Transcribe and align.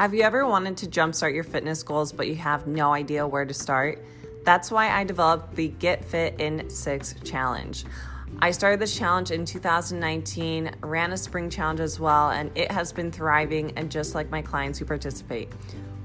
Have 0.00 0.14
you 0.14 0.22
ever 0.22 0.46
wanted 0.46 0.78
to 0.78 0.86
jumpstart 0.86 1.34
your 1.34 1.44
fitness 1.44 1.82
goals, 1.82 2.10
but 2.10 2.26
you 2.26 2.34
have 2.36 2.66
no 2.66 2.94
idea 2.94 3.26
where 3.26 3.44
to 3.44 3.52
start? 3.52 4.02
That's 4.46 4.70
why 4.70 4.88
I 4.88 5.04
developed 5.04 5.54
the 5.54 5.68
Get 5.68 6.06
Fit 6.06 6.40
in 6.40 6.70
Six 6.70 7.16
Challenge. 7.22 7.84
I 8.38 8.52
started 8.52 8.80
this 8.80 8.96
challenge 8.96 9.30
in 9.30 9.44
2019, 9.44 10.70
ran 10.80 11.12
a 11.12 11.18
spring 11.18 11.50
challenge 11.50 11.80
as 11.80 12.00
well, 12.00 12.30
and 12.30 12.50
it 12.56 12.72
has 12.72 12.94
been 12.94 13.12
thriving 13.12 13.76
and 13.76 13.90
just 13.90 14.14
like 14.14 14.30
my 14.30 14.40
clients 14.40 14.78
who 14.78 14.86
participate. 14.86 15.52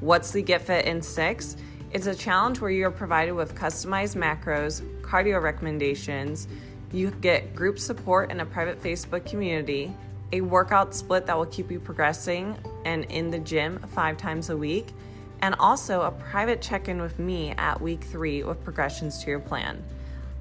What's 0.02 0.32
the 0.32 0.41
Get 0.41 0.64
Fit 0.64 0.84
in 0.84 1.02
Six? 1.02 1.55
It's 1.94 2.08
a 2.08 2.16
challenge 2.16 2.59
where 2.59 2.72
you're 2.72 2.91
provided 2.91 3.32
with 3.32 3.55
customized 3.55 4.18
macros, 4.18 4.82
cardio 5.04 5.41
recommendations, 5.41 6.50
you 6.91 7.12
get 7.12 7.55
group 7.55 7.80
support 7.80 8.30
in 8.30 8.41
a 8.41 8.46
private 8.46 8.84
Facebook 8.84 9.26
community, 9.26 9.94
a 10.32 10.42
workout 10.42 10.94
split 10.94 11.26
that 11.26 11.38
will 11.38 11.45
keep 11.45 11.72
you 11.72 11.80
progressing 11.80 12.58
and 12.86 13.05
in 13.05 13.31
the 13.31 13.40
gym 13.40 13.80
five 13.90 14.18
times 14.18 14.50
a 14.50 14.58
week, 14.58 14.88
and 15.41 15.55
also 15.59 16.02
a 16.02 16.12
private 16.12 16.62
check 16.62 16.88
in 16.88 17.02
with 17.02 17.20
me 17.20 17.52
at 17.58 17.81
week 17.81 18.04
three 18.04 18.44
with 18.44 18.64
progressions 18.64 19.23
to 19.23 19.30
your 19.30 19.40
plan. 19.40 19.84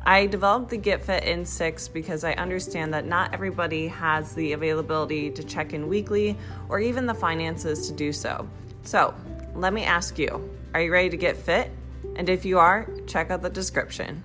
I 0.06 0.26
developed 0.26 0.68
the 0.68 0.76
Get 0.76 1.02
Fit 1.02 1.24
in 1.24 1.46
six 1.46 1.88
because 1.88 2.24
I 2.24 2.32
understand 2.34 2.92
that 2.92 3.06
not 3.06 3.32
everybody 3.32 3.88
has 3.88 4.34
the 4.34 4.52
availability 4.52 5.30
to 5.30 5.42
check 5.42 5.72
in 5.72 5.88
weekly 5.88 6.36
or 6.68 6.78
even 6.78 7.06
the 7.06 7.14
finances 7.14 7.88
to 7.88 7.94
do 7.94 8.12
so. 8.12 8.46
So, 8.82 9.14
let 9.54 9.72
me 9.72 9.84
ask 9.84 10.18
you 10.18 10.50
are 10.74 10.82
you 10.82 10.92
ready 10.92 11.08
to 11.10 11.16
get 11.16 11.36
fit? 11.36 11.70
And 12.16 12.28
if 12.28 12.44
you 12.44 12.58
are, 12.58 12.88
check 13.06 13.30
out 13.30 13.42
the 13.42 13.50
description. 13.50 14.24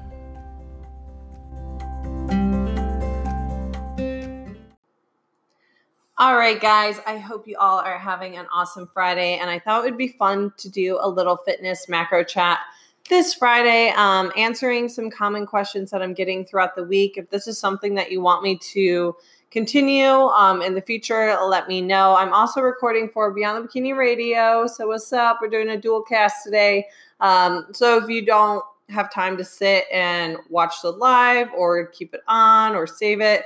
All 6.21 6.37
right, 6.37 6.61
guys, 6.61 6.99
I 7.07 7.17
hope 7.17 7.47
you 7.47 7.57
all 7.57 7.79
are 7.79 7.97
having 7.97 8.37
an 8.37 8.45
awesome 8.53 8.87
Friday. 8.93 9.39
And 9.39 9.49
I 9.49 9.57
thought 9.57 9.81
it 9.81 9.85
would 9.85 9.97
be 9.97 10.09
fun 10.09 10.53
to 10.57 10.69
do 10.69 10.99
a 11.01 11.09
little 11.09 11.35
fitness 11.35 11.89
macro 11.89 12.23
chat 12.23 12.59
this 13.09 13.33
Friday, 13.33 13.89
um, 13.97 14.31
answering 14.37 14.87
some 14.87 15.09
common 15.09 15.47
questions 15.47 15.89
that 15.89 16.03
I'm 16.03 16.13
getting 16.13 16.45
throughout 16.45 16.75
the 16.75 16.83
week. 16.83 17.17
If 17.17 17.31
this 17.31 17.47
is 17.47 17.57
something 17.57 17.95
that 17.95 18.11
you 18.11 18.21
want 18.21 18.43
me 18.43 18.59
to 18.73 19.15
continue 19.49 20.11
um, 20.11 20.61
in 20.61 20.75
the 20.75 20.81
future, 20.83 21.35
let 21.43 21.67
me 21.67 21.81
know. 21.81 22.13
I'm 22.13 22.33
also 22.33 22.61
recording 22.61 23.09
for 23.09 23.31
Beyond 23.31 23.67
the 23.67 23.67
Bikini 23.67 23.97
Radio. 23.97 24.67
So, 24.67 24.89
what's 24.89 25.11
up? 25.11 25.39
We're 25.41 25.49
doing 25.49 25.69
a 25.69 25.77
dual 25.81 26.03
cast 26.03 26.43
today. 26.43 26.85
Um, 27.19 27.65
so, 27.71 27.97
if 27.97 28.07
you 28.07 28.23
don't 28.23 28.63
have 28.89 29.11
time 29.11 29.37
to 29.37 29.43
sit 29.43 29.85
and 29.91 30.37
watch 30.49 30.83
the 30.83 30.91
live 30.91 31.47
or 31.57 31.87
keep 31.87 32.13
it 32.13 32.21
on 32.27 32.75
or 32.75 32.85
save 32.85 33.21
it, 33.21 33.45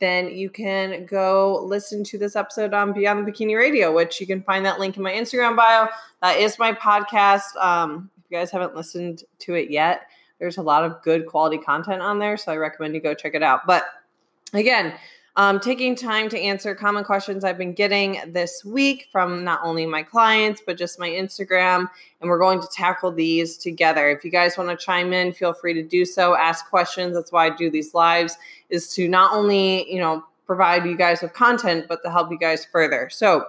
then 0.00 0.28
you 0.34 0.48
can 0.50 1.06
go 1.06 1.62
listen 1.64 2.04
to 2.04 2.18
this 2.18 2.36
episode 2.36 2.72
on 2.72 2.92
Beyond 2.92 3.26
the 3.26 3.32
Bikini 3.32 3.56
Radio, 3.56 3.92
which 3.92 4.20
you 4.20 4.26
can 4.26 4.42
find 4.42 4.64
that 4.64 4.78
link 4.78 4.96
in 4.96 5.02
my 5.02 5.12
Instagram 5.12 5.56
bio. 5.56 5.88
That 6.22 6.38
is 6.38 6.58
my 6.58 6.72
podcast. 6.72 7.56
Um, 7.60 8.10
if 8.18 8.30
you 8.30 8.38
guys 8.38 8.50
haven't 8.50 8.76
listened 8.76 9.24
to 9.40 9.54
it 9.54 9.70
yet, 9.70 10.02
there's 10.38 10.58
a 10.58 10.62
lot 10.62 10.84
of 10.84 11.02
good 11.02 11.26
quality 11.26 11.58
content 11.58 12.00
on 12.00 12.18
there. 12.18 12.36
So 12.36 12.52
I 12.52 12.56
recommend 12.56 12.94
you 12.94 13.00
go 13.00 13.14
check 13.14 13.34
it 13.34 13.42
out. 13.42 13.66
But 13.66 13.86
again, 14.54 14.94
um, 15.38 15.60
taking 15.60 15.94
time 15.94 16.28
to 16.30 16.38
answer 16.38 16.74
common 16.74 17.04
questions 17.04 17.44
I've 17.44 17.56
been 17.56 17.72
getting 17.72 18.20
this 18.26 18.64
week 18.64 19.06
from 19.12 19.44
not 19.44 19.60
only 19.62 19.86
my 19.86 20.02
clients, 20.02 20.60
but 20.66 20.76
just 20.76 20.98
my 20.98 21.08
Instagram. 21.08 21.88
And 22.20 22.28
we're 22.28 22.40
going 22.40 22.60
to 22.60 22.66
tackle 22.72 23.12
these 23.12 23.56
together. 23.56 24.10
If 24.10 24.24
you 24.24 24.32
guys 24.32 24.58
want 24.58 24.68
to 24.68 24.76
chime 24.76 25.12
in, 25.12 25.32
feel 25.32 25.52
free 25.52 25.74
to 25.74 25.82
do 25.84 26.04
so. 26.04 26.34
Ask 26.34 26.68
questions. 26.68 27.14
That's 27.14 27.30
why 27.30 27.46
I 27.46 27.50
do 27.50 27.70
these 27.70 27.94
lives, 27.94 28.36
is 28.68 28.92
to 28.94 29.06
not 29.06 29.32
only, 29.32 29.88
you 29.88 30.00
know, 30.00 30.24
provide 30.44 30.84
you 30.84 30.96
guys 30.96 31.22
with 31.22 31.34
content, 31.34 31.86
but 31.88 32.02
to 32.02 32.10
help 32.10 32.32
you 32.32 32.38
guys 32.38 32.64
further. 32.64 33.08
So, 33.08 33.46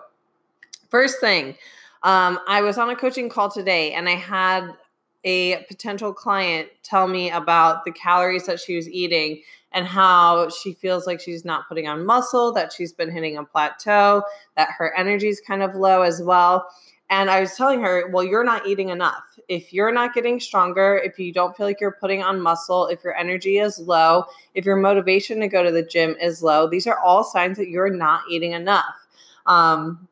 first 0.89 1.19
thing, 1.19 1.55
um, 2.03 2.39
I 2.47 2.61
was 2.61 2.77
on 2.77 2.91
a 2.91 2.95
coaching 2.95 3.29
call 3.29 3.49
today 3.49 3.93
and 3.93 4.07
I 4.07 4.15
had 4.15 4.75
a 5.23 5.63
potential 5.63 6.13
client 6.13 6.69
tell 6.83 7.07
me 7.07 7.31
about 7.31 7.83
the 7.83 7.91
calories 7.91 8.45
that 8.45 8.59
she 8.59 8.75
was 8.75 8.87
eating 8.87 9.41
and 9.71 9.85
how 9.85 10.49
she 10.49 10.73
feels 10.73 11.05
like 11.05 11.19
she's 11.19 11.45
not 11.45 11.67
putting 11.67 11.87
on 11.87 12.05
muscle, 12.05 12.51
that 12.53 12.73
she's 12.73 12.91
been 12.91 13.11
hitting 13.11 13.37
a 13.37 13.43
plateau, 13.43 14.23
that 14.57 14.69
her 14.77 14.93
energy 14.95 15.27
is 15.27 15.41
kind 15.45 15.61
of 15.61 15.75
low 15.75 16.01
as 16.01 16.21
well. 16.23 16.67
And 17.11 17.31
I 17.31 17.39
was 17.39 17.55
telling 17.55 17.81
her, 17.81 18.07
well, 18.09 18.23
you're 18.23 18.43
not 18.43 18.67
eating 18.67 18.89
enough. 18.89 19.23
If 19.47 19.73
you're 19.73 19.91
not 19.91 20.13
getting 20.13 20.39
stronger, 20.39 21.01
if 21.03 21.17
you 21.17 21.33
don't 21.33 21.57
feel 21.57 21.65
like 21.65 21.81
you're 21.81 21.97
putting 21.99 22.21
on 22.21 22.39
muscle, 22.39 22.87
if 22.87 23.03
your 23.03 23.15
energy 23.15 23.57
is 23.57 23.79
low, 23.79 24.25
if 24.53 24.63
your 24.63 24.75
motivation 24.75 25.39
to 25.39 25.47
go 25.47 25.63
to 25.63 25.71
the 25.71 25.81
gym 25.81 26.15
is 26.21 26.43
low, 26.43 26.69
these 26.69 26.85
are 26.85 26.99
all 26.99 27.23
signs 27.23 27.57
that 27.57 27.69
you're 27.69 27.89
not 27.89 28.21
eating 28.29 28.51
enough. 28.51 29.07
Um, 29.47 30.07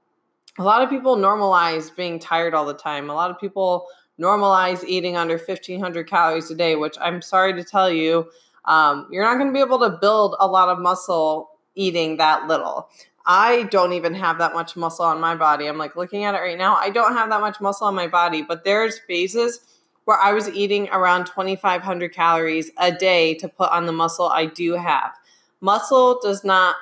a 0.57 0.63
lot 0.63 0.81
of 0.81 0.89
people 0.89 1.17
normalize 1.17 1.95
being 1.95 2.17
tired 2.17 2.55
all 2.55 2.65
the 2.65 2.73
time. 2.73 3.11
A 3.11 3.13
lot 3.13 3.29
of 3.29 3.39
people 3.39 3.85
normalize 4.19 4.83
eating 4.83 5.15
under 5.15 5.37
1500 5.37 6.09
calories 6.09 6.49
a 6.49 6.55
day, 6.55 6.75
which 6.75 6.95
I'm 6.99 7.21
sorry 7.21 7.53
to 7.53 7.63
tell 7.63 7.91
you, 7.91 8.27
um, 8.65 9.07
you're 9.11 9.23
not 9.23 9.35
going 9.35 9.47
to 9.47 9.53
be 9.53 9.59
able 9.59 9.79
to 9.79 9.97
build 10.01 10.35
a 10.39 10.47
lot 10.47 10.69
of 10.69 10.79
muscle 10.79 11.51
eating 11.75 12.17
that 12.17 12.47
little. 12.47 12.89
I 13.25 13.63
don't 13.63 13.93
even 13.93 14.13
have 14.13 14.37
that 14.37 14.53
much 14.53 14.75
muscle 14.75 15.05
on 15.05 15.19
my 15.19 15.35
body. 15.35 15.67
I'm 15.67 15.77
like 15.77 15.95
looking 15.95 16.23
at 16.23 16.33
it 16.33 16.39
right 16.39 16.57
now. 16.57 16.75
I 16.75 16.89
don't 16.89 17.13
have 17.13 17.29
that 17.29 17.41
much 17.41 17.59
muscle 17.59 17.87
on 17.87 17.93
my 17.93 18.07
body, 18.07 18.41
but 18.41 18.63
there's 18.63 18.99
phases 18.99 19.59
where 20.05 20.17
I 20.17 20.31
was 20.31 20.47
eating 20.49 20.87
around 20.89 21.25
2,500 21.25 22.13
calories 22.13 22.71
a 22.77 22.93
day 22.93 23.33
to 23.35 23.49
put 23.49 23.69
on 23.71 23.85
the 23.85 23.91
muscle 23.91 24.29
I 24.29 24.45
do 24.45 24.73
have. 24.73 25.11
Muscle 25.59 26.19
does 26.21 26.45
not 26.45 26.77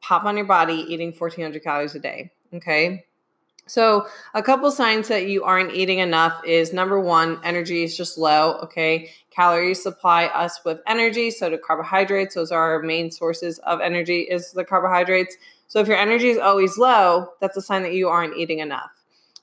pop 0.00 0.24
on 0.24 0.36
your 0.36 0.46
body 0.46 0.84
eating 0.88 1.12
1,400 1.12 1.62
calories 1.62 1.94
a 1.94 2.00
day. 2.00 2.32
Okay. 2.52 3.04
So, 3.66 4.06
a 4.34 4.42
couple 4.42 4.70
signs 4.70 5.08
that 5.08 5.28
you 5.28 5.44
aren't 5.44 5.74
eating 5.74 5.98
enough 5.98 6.42
is 6.44 6.72
number 6.72 6.98
one, 6.98 7.38
energy 7.44 7.84
is 7.84 7.96
just 7.96 8.16
low. 8.16 8.58
Okay. 8.62 9.10
Calories 9.38 9.80
supply 9.80 10.24
us 10.24 10.64
with 10.64 10.80
energy. 10.88 11.30
So 11.30 11.48
do 11.48 11.58
carbohydrates. 11.58 12.34
Those 12.34 12.50
are 12.50 12.72
our 12.72 12.82
main 12.82 13.08
sources 13.08 13.60
of 13.60 13.80
energy, 13.80 14.22
is 14.22 14.50
the 14.50 14.64
carbohydrates. 14.64 15.36
So, 15.68 15.78
if 15.78 15.86
your 15.86 15.96
energy 15.96 16.30
is 16.30 16.38
always 16.38 16.76
low, 16.76 17.28
that's 17.40 17.56
a 17.56 17.62
sign 17.62 17.84
that 17.84 17.92
you 17.92 18.08
aren't 18.08 18.36
eating 18.36 18.58
enough. 18.58 18.90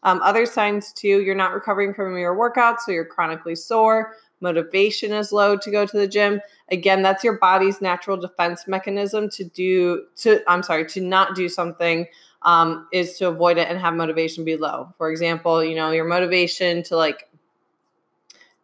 Um, 0.03 0.21
other 0.21 0.45
signs, 0.45 0.91
too, 0.91 1.21
you're 1.21 1.33
not 1.33 1.53
recovering 1.53 1.93
from 1.93 2.17
your 2.17 2.35
workout. 2.35 2.81
So, 2.81 2.91
you're 2.91 3.05
chronically 3.05 3.55
sore. 3.55 4.17
Motivation 4.41 5.13
is 5.13 5.31
low 5.31 5.55
to 5.55 5.71
go 5.71 5.85
to 5.85 5.97
the 5.97 6.09
gym. 6.09 6.41
Again, 6.71 7.01
that's 7.01 7.23
your 7.23 7.37
body's 7.37 7.79
natural 7.79 8.17
defense 8.17 8.67
mechanism 8.67 9.29
to 9.29 9.45
do, 9.45 10.07
to, 10.17 10.41
I'm 10.45 10.61
sorry, 10.61 10.85
to 10.87 10.99
not 10.99 11.35
do 11.35 11.47
something 11.47 12.05
um, 12.41 12.85
is 12.91 13.17
to 13.19 13.29
avoid 13.29 13.57
it 13.57 13.69
and 13.69 13.79
have 13.79 13.93
motivation 13.93 14.43
be 14.43 14.57
low. 14.57 14.93
For 14.97 15.09
example, 15.09 15.63
you 15.63 15.75
know, 15.75 15.91
your 15.91 16.05
motivation 16.05 16.83
to 16.83 16.97
like 16.97 17.29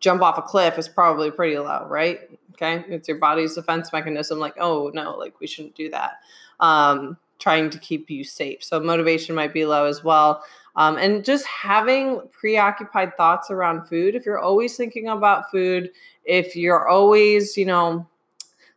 jump 0.02 0.22
off 0.22 0.38
a 0.38 0.42
cliff 0.42 0.78
is 0.78 0.90
probably 0.90 1.32
pretty 1.32 1.58
low, 1.58 1.86
right? 1.88 2.20
Okay. 2.53 2.84
It's 2.90 3.08
your 3.08 3.18
body's 3.18 3.56
defense 3.56 3.94
mechanism, 3.94 4.40
like, 4.40 4.56
oh, 4.59 4.92
no, 4.94 5.16
like 5.18 5.40
we 5.40 5.48
shouldn't 5.48 5.76
do 5.76 5.90
that. 5.92 6.20
Um, 6.59 7.18
trying 7.40 7.70
to 7.72 7.80
keep 7.80 8.09
you 8.09 8.24
safe. 8.24 8.64
So 8.64 8.80
motivation 8.80 9.34
might 9.34 9.53
be 9.53 9.66
low 9.66 9.86
as 9.86 10.03
well. 10.03 10.44
Um, 10.76 10.98
and 10.98 11.26
just 11.26 11.46
having 11.46 12.22
preoccupied 12.32 13.18
thoughts 13.18 13.50
around 13.52 13.88
food. 13.88 14.16
If 14.16 14.26
you're 14.26 14.40
always 14.40 14.78
thinking 14.78 15.08
about 15.08 15.52
food, 15.52 15.92
if 16.24 16.56
you're 16.56 16.88
always, 16.88 17.58
you 17.58 17.66
know, 17.66 18.08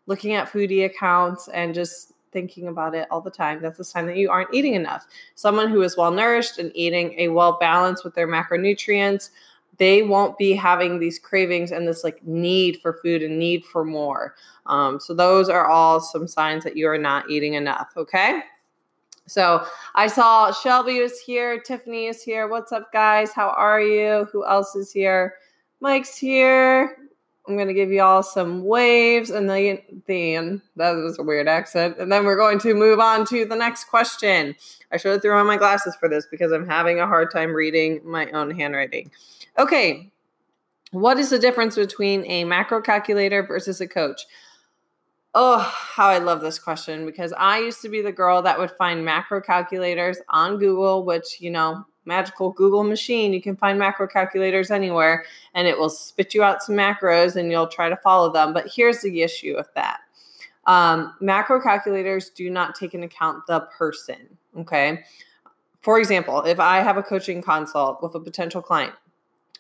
looking 0.07 0.33
at 0.33 0.51
foodie 0.51 0.87
accounts 0.87 1.49
and 1.49 1.75
just 1.75 2.13
thinking 2.33 2.69
about 2.69 2.95
it 2.95 3.07
all 3.11 3.21
the 3.21 3.31
time, 3.31 3.63
that's 3.63 3.79
a 3.79 3.85
sign 3.85 4.07
that 4.07 4.17
you 4.17 4.31
aren't 4.31 4.53
eating 4.53 4.75
enough. 4.75 5.07
Someone 5.35 5.69
who 5.69 5.83
is 5.83 5.97
well 5.97 6.11
nourished 6.11 6.59
and 6.59 6.73
eating 6.75 7.15
a 7.19 7.29
well 7.29 7.59
balance 7.61 8.03
with 8.03 8.15
their 8.15 8.27
macronutrients, 8.27 9.31
they 9.79 10.03
won't 10.03 10.39
be 10.39 10.53
having 10.53 10.99
these 10.99 11.19
cravings 11.19 11.73
and 11.73 11.87
this 11.87 12.05
like 12.05 12.25
need 12.27 12.81
for 12.81 12.95
food 13.03 13.23
and 13.23 13.39
need 13.39 13.65
for 13.65 13.85
more. 13.85 14.35
Um, 14.67 15.01
so 15.01 15.15
those 15.15 15.49
are 15.49 15.67
all 15.67 16.01
some 16.01 16.27
signs 16.27 16.65
that 16.65 16.77
you 16.77 16.89
are 16.89 16.99
not 16.99 17.31
eating 17.31 17.55
enough. 17.55 17.93
Okay. 17.97 18.43
So 19.27 19.65
I 19.95 20.07
saw 20.07 20.53
Shelby 20.53 21.01
was 21.01 21.19
here, 21.19 21.59
Tiffany 21.59 22.07
is 22.07 22.23
here. 22.23 22.47
What's 22.47 22.73
up, 22.73 22.93
guys? 22.93 23.33
How 23.33 23.49
are 23.49 23.81
you? 23.81 24.27
Who 24.33 24.45
else 24.47 24.77
is 24.77 24.93
here? 24.93 25.35
Mike's 25.81 26.17
here. 26.17 26.99
I'm 27.47 27.57
going 27.57 27.69
to 27.69 27.75
give 27.75 27.91
you 27.91 28.03
all 28.03 28.23
some 28.23 28.65
waves 28.65 29.29
and 29.29 29.51
then, 29.51 29.79
then 30.07 30.63
that 30.77 30.93
was 30.93 31.19
a 31.19 31.23
weird 31.23 31.47
accent. 31.47 31.99
And 31.99 32.11
then 32.11 32.25
we're 32.25 32.39
going 32.39 32.59
to 32.61 32.73
move 32.73 33.01
on 33.01 33.27
to 33.27 33.45
the 33.45 33.57
next 33.57 33.85
question. 33.85 34.57
I 34.91 34.97
should 34.97 35.13
have 35.13 35.23
thrown 35.23 35.41
on 35.41 35.47
my 35.47 35.59
glasses 35.59 35.95
for 36.01 36.09
this 36.09 36.27
because 36.31 36.53
I'm 36.53 36.67
having 36.67 37.01
a 37.01 37.07
hard 37.07 37.31
time 37.31 37.53
reading 37.53 38.01
my 38.03 38.31
own 38.31 38.51
handwriting. 38.51 39.11
Okay. 39.59 40.11
What 40.93 41.19
is 41.19 41.29
the 41.29 41.39
difference 41.39 41.77
between 41.77 42.25
a 42.31 42.45
macro 42.45 42.81
calculator 42.81 43.43
versus 43.43 43.81
a 43.81 43.89
coach? 43.89 44.27
Oh, 45.35 45.59
how 45.59 46.09
I 46.09 46.19
love 46.19 46.41
this 46.41 46.59
question 46.59 47.05
because 47.05 47.35
I 47.37 47.59
used 47.59 47.83
to 47.83 47.89
be 47.89 48.01
the 48.01 48.13
girl 48.13 48.41
that 48.43 48.59
would 48.59 48.71
find 48.71 49.05
macro 49.05 49.41
calculators 49.41 50.19
on 50.29 50.59
Google, 50.59 51.05
which, 51.05 51.41
you 51.41 51.51
know, 51.51 51.85
magical 52.05 52.51
Google 52.51 52.85
machine, 52.85 53.33
you 53.33 53.41
can 53.41 53.57
find 53.57 53.79
macro 53.79 54.07
calculators 54.07 54.71
anywhere 54.71 55.25
and 55.55 55.67
it 55.67 55.79
will 55.79 55.91
spit 55.91 56.35
you 56.35 56.43
out 56.43 56.63
some 56.63 56.77
macros 56.77 57.37
and 57.37 57.51
you'll 57.51 57.67
try 57.67 57.89
to 57.89 57.97
follow 57.97 58.33
them. 58.33 58.53
But 58.53 58.71
here's 58.75 59.01
the 59.01 59.23
issue 59.23 59.55
with 59.57 59.73
that 59.75 60.01
um, 60.67 61.15
macro 61.21 61.61
calculators 61.61 62.31
do 62.31 62.51
not 62.51 62.75
take 62.75 62.95
into 62.95 63.07
account 63.07 63.47
the 63.47 63.61
person. 63.77 64.39
Okay. 64.59 65.05
For 65.83 65.99
example, 65.99 66.43
if 66.43 66.59
I 66.59 66.79
have 66.79 66.97
a 66.97 67.03
coaching 67.03 67.43
consult 67.43 68.03
with 68.03 68.15
a 68.15 68.21
potential 68.21 68.63
client, 68.63 68.95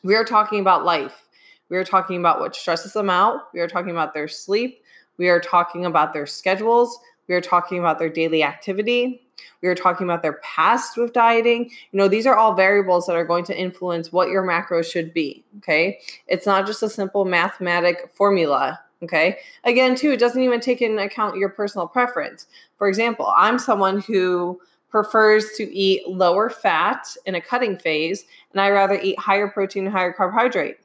we 0.02 0.14
are 0.14 0.24
talking 0.24 0.60
about 0.60 0.84
life. 0.84 1.28
We 1.68 1.76
are 1.76 1.84
talking 1.84 2.18
about 2.18 2.40
what 2.40 2.54
stresses 2.54 2.92
them 2.92 3.10
out. 3.10 3.52
We 3.52 3.60
are 3.60 3.68
talking 3.68 3.90
about 3.90 4.14
their 4.14 4.28
sleep. 4.28 4.82
We 5.18 5.28
are 5.28 5.40
talking 5.40 5.86
about 5.86 6.12
their 6.12 6.26
schedules. 6.26 6.98
We 7.28 7.34
are 7.34 7.40
talking 7.40 7.78
about 7.78 7.98
their 7.98 8.08
daily 8.08 8.42
activity. 8.42 9.23
We 9.64 9.70
are 9.70 9.74
talking 9.74 10.04
about 10.04 10.20
their 10.20 10.34
past 10.34 10.98
with 10.98 11.14
dieting. 11.14 11.70
You 11.70 11.96
know, 11.96 12.06
these 12.06 12.26
are 12.26 12.36
all 12.36 12.54
variables 12.54 13.06
that 13.06 13.16
are 13.16 13.24
going 13.24 13.46
to 13.46 13.58
influence 13.58 14.12
what 14.12 14.28
your 14.28 14.42
macros 14.42 14.92
should 14.92 15.14
be. 15.14 15.42
Okay. 15.56 16.00
It's 16.26 16.44
not 16.44 16.66
just 16.66 16.82
a 16.82 16.90
simple 16.90 17.24
mathematic 17.24 18.10
formula. 18.12 18.78
Okay. 19.02 19.38
Again, 19.64 19.94
too, 19.94 20.10
it 20.12 20.20
doesn't 20.20 20.42
even 20.42 20.60
take 20.60 20.82
into 20.82 21.02
account 21.02 21.38
your 21.38 21.48
personal 21.48 21.88
preference. 21.88 22.46
For 22.76 22.88
example, 22.88 23.32
I'm 23.34 23.58
someone 23.58 24.00
who 24.00 24.60
prefers 24.90 25.52
to 25.56 25.74
eat 25.74 26.06
lower 26.08 26.50
fat 26.50 27.16
in 27.24 27.34
a 27.34 27.40
cutting 27.40 27.78
phase, 27.78 28.26
and 28.52 28.60
I 28.60 28.68
rather 28.68 29.00
eat 29.00 29.18
higher 29.18 29.48
protein 29.48 29.86
and 29.86 29.94
higher 29.94 30.12
carbohydrate 30.12 30.76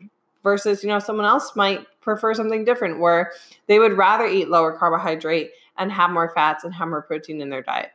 versus, 0.42 0.84
you 0.84 0.90
know, 0.90 1.00
someone 1.00 1.26
else 1.26 1.54
might 1.54 1.86
prefer 2.00 2.34
something 2.34 2.64
different 2.64 3.00
where 3.00 3.34
they 3.68 3.78
would 3.78 3.98
rather 3.98 4.26
eat 4.26 4.48
lower 4.48 4.72
carbohydrate 4.72 5.52
and 5.78 5.92
have 5.92 6.12
more 6.12 6.32
fats 6.34 6.64
and 6.64 6.74
have 6.74 6.88
more 6.88 7.02
protein 7.02 7.42
in 7.42 7.50
their 7.50 7.62
diet. 7.62 7.92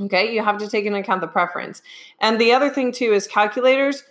Okay, 0.00 0.32
you 0.32 0.42
have 0.42 0.58
to 0.58 0.68
take 0.68 0.86
into 0.86 0.98
account 0.98 1.20
the 1.20 1.26
preference. 1.26 1.82
And 2.20 2.40
the 2.40 2.52
other 2.52 2.70
thing 2.70 2.92
too 2.92 3.12
is 3.12 3.26
calculators, 3.26 4.04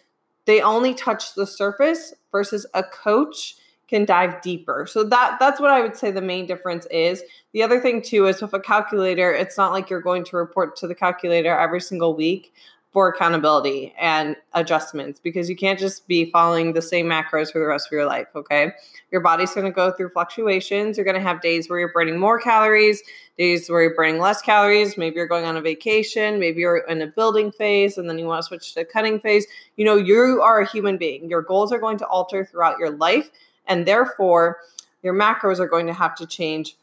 they 0.45 0.61
only 0.61 0.93
touch 0.93 1.33
the 1.35 1.47
surface 1.47 2.13
versus 2.31 2.65
a 2.73 2.83
coach 2.83 3.55
can 3.87 4.05
dive 4.05 4.41
deeper. 4.41 4.85
So 4.87 5.03
that 5.05 5.37
that's 5.39 5.59
what 5.59 5.71
I 5.71 5.81
would 5.81 5.97
say 5.97 6.11
the 6.11 6.21
main 6.21 6.45
difference 6.45 6.85
is. 6.91 7.23
The 7.53 7.63
other 7.63 7.79
thing 7.79 8.03
too 8.03 8.27
is 8.27 8.41
with 8.41 8.53
a 8.53 8.59
calculator, 8.59 9.33
it's 9.33 9.57
not 9.57 9.71
like 9.71 9.89
you're 9.89 10.01
going 10.01 10.23
to 10.25 10.37
report 10.37 10.75
to 10.77 10.87
the 10.87 10.93
calculator 10.93 11.57
every 11.57 11.81
single 11.81 12.15
week 12.15 12.53
for 12.91 13.07
accountability 13.07 13.93
and 13.99 14.35
adjustments 14.53 15.19
because 15.19 15.47
you 15.47 15.55
can't 15.55 15.77
just 15.77 16.07
be 16.07 16.31
following 16.31 16.73
the 16.73 16.81
same 16.81 17.05
macros 17.05 17.51
for 17.51 17.59
the 17.59 17.65
rest 17.65 17.87
of 17.87 17.91
your 17.91 18.05
life, 18.05 18.27
okay? 18.35 18.71
Your 19.11 19.21
body's 19.21 19.53
going 19.53 19.65
to 19.65 19.71
go 19.71 19.91
through 19.91 20.09
fluctuations. 20.09 20.97
You're 20.97 21.05
going 21.05 21.15
to 21.15 21.21
have 21.21 21.39
days 21.41 21.69
where 21.69 21.77
you're 21.77 21.93
burning 21.93 22.17
more 22.17 22.39
calories, 22.39 23.03
days 23.37 23.69
where 23.69 23.83
you're 23.83 23.95
burning 23.95 24.19
less 24.19 24.41
calories. 24.41 24.97
Maybe 24.97 25.17
you're 25.17 25.27
going 25.27 25.45
on 25.45 25.55
a 25.55 25.61
vacation, 25.61 26.39
maybe 26.39 26.61
you're 26.61 26.79
in 26.79 27.01
a 27.01 27.07
building 27.07 27.51
phase 27.51 27.97
and 27.99 28.09
then 28.09 28.17
you 28.17 28.25
want 28.25 28.41
to 28.41 28.47
switch 28.47 28.73
to 28.73 28.85
cutting 28.85 29.19
phase. 29.19 29.45
You 29.75 29.85
know, 29.85 29.95
you 29.95 30.41
are 30.41 30.59
a 30.59 30.67
human 30.67 30.97
being. 30.97 31.29
Your 31.29 31.43
goals 31.43 31.71
are 31.71 31.79
going 31.79 31.99
to 31.99 32.07
alter 32.07 32.43
throughout 32.43 32.79
your 32.79 32.89
life 32.89 33.29
and 33.67 33.85
therefore 33.85 34.57
your 35.03 35.13
macros 35.13 35.59
are 35.59 35.67
going 35.67 35.85
to 35.87 35.93
have 35.93 36.15
to 36.15 36.25
change 36.25 36.75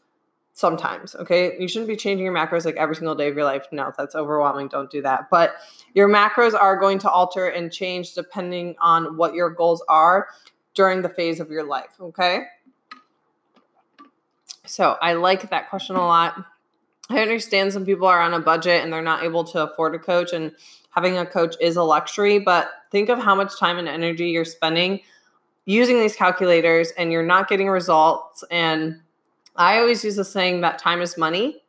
sometimes. 0.57 1.15
Okay. 1.15 1.55
You 1.59 1.67
shouldn't 1.67 1.87
be 1.87 1.95
changing 1.95 2.25
your 2.25 2.33
macros 2.33 2.65
like 2.65 2.77
every 2.77 2.95
single 2.95 3.13
day 3.13 3.27
of 3.27 3.35
your 3.35 3.45
life. 3.45 3.67
No, 3.71 3.93
that's 3.95 4.15
overwhelming. 4.15 4.69
Don't 4.69 4.89
do 4.89 5.03
that. 5.03 5.29
But 5.29 5.53
your 5.93 6.09
macros 6.09 6.59
are 6.59 6.75
going 6.79 6.97
to 6.99 7.09
alter 7.11 7.47
and 7.47 7.71
change 7.71 8.15
depending 8.15 8.75
on 8.81 9.17
what 9.17 9.35
your 9.35 9.51
goals 9.51 9.83
are 9.87 10.29
during 10.73 11.03
the 11.03 11.09
phase 11.09 11.39
of 11.39 11.51
your 11.51 11.63
life. 11.63 11.91
Okay. 12.01 12.45
So 14.65 14.97
I 14.99 15.13
like 15.13 15.47
that 15.51 15.69
question 15.69 15.95
a 15.95 15.99
lot. 15.99 16.43
I 17.07 17.19
understand 17.19 17.71
some 17.71 17.85
people 17.85 18.07
are 18.07 18.19
on 18.19 18.33
a 18.33 18.39
budget 18.39 18.83
and 18.83 18.91
they're 18.91 19.03
not 19.03 19.23
able 19.23 19.43
to 19.43 19.71
afford 19.71 19.93
a 19.93 19.99
coach, 19.99 20.33
and 20.33 20.53
having 20.89 21.19
a 21.19 21.25
coach 21.25 21.55
is 21.61 21.75
a 21.75 21.83
luxury, 21.83 22.39
but 22.39 22.71
think 22.91 23.09
of 23.09 23.19
how 23.19 23.35
much 23.35 23.59
time 23.59 23.77
and 23.77 23.87
energy 23.87 24.29
you're 24.29 24.43
spending 24.43 25.01
using 25.65 25.99
these 25.99 26.15
calculators 26.15 26.91
and 26.97 27.11
you're 27.11 27.21
not 27.21 27.47
getting 27.47 27.69
results 27.69 28.43
and 28.49 29.01
I 29.57 29.79
always 29.79 30.03
use 30.03 30.15
the 30.15 30.25
saying 30.25 30.61
that 30.61 30.79
time 30.79 31.01
is 31.01 31.17
money 31.17 31.61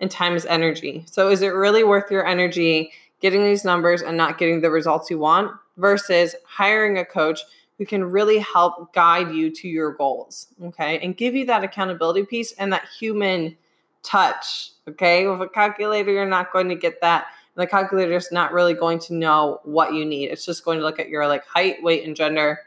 and 0.00 0.10
time 0.10 0.34
is 0.34 0.46
energy. 0.46 1.04
So 1.06 1.28
is 1.30 1.42
it 1.42 1.48
really 1.48 1.84
worth 1.84 2.10
your 2.10 2.26
energy 2.26 2.92
getting 3.20 3.44
these 3.44 3.64
numbers 3.64 4.02
and 4.02 4.16
not 4.16 4.38
getting 4.38 4.60
the 4.60 4.70
results 4.70 5.10
you 5.10 5.18
want 5.18 5.52
versus 5.76 6.34
hiring 6.46 6.98
a 6.98 7.04
coach 7.04 7.40
who 7.78 7.86
can 7.86 8.04
really 8.04 8.38
help 8.38 8.92
guide 8.92 9.32
you 9.32 9.50
to 9.50 9.68
your 9.68 9.92
goals, 9.92 10.48
okay? 10.62 10.98
And 10.98 11.16
give 11.16 11.34
you 11.34 11.46
that 11.46 11.64
accountability 11.64 12.24
piece 12.24 12.52
and 12.52 12.72
that 12.72 12.86
human 12.98 13.56
touch, 14.02 14.70
okay? 14.88 15.26
With 15.26 15.40
a 15.40 15.48
calculator, 15.48 16.12
you're 16.12 16.26
not 16.26 16.52
going 16.52 16.68
to 16.68 16.74
get 16.74 17.00
that. 17.00 17.26
The 17.54 17.66
calculator 17.66 18.16
is 18.16 18.30
not 18.30 18.52
really 18.52 18.74
going 18.74 18.98
to 19.00 19.14
know 19.14 19.60
what 19.64 19.94
you 19.94 20.04
need. 20.04 20.30
It's 20.30 20.44
just 20.44 20.64
going 20.64 20.78
to 20.78 20.84
look 20.84 20.98
at 20.98 21.08
your 21.08 21.26
like 21.26 21.46
height, 21.46 21.82
weight, 21.82 22.04
and 22.06 22.16
gender 22.16 22.60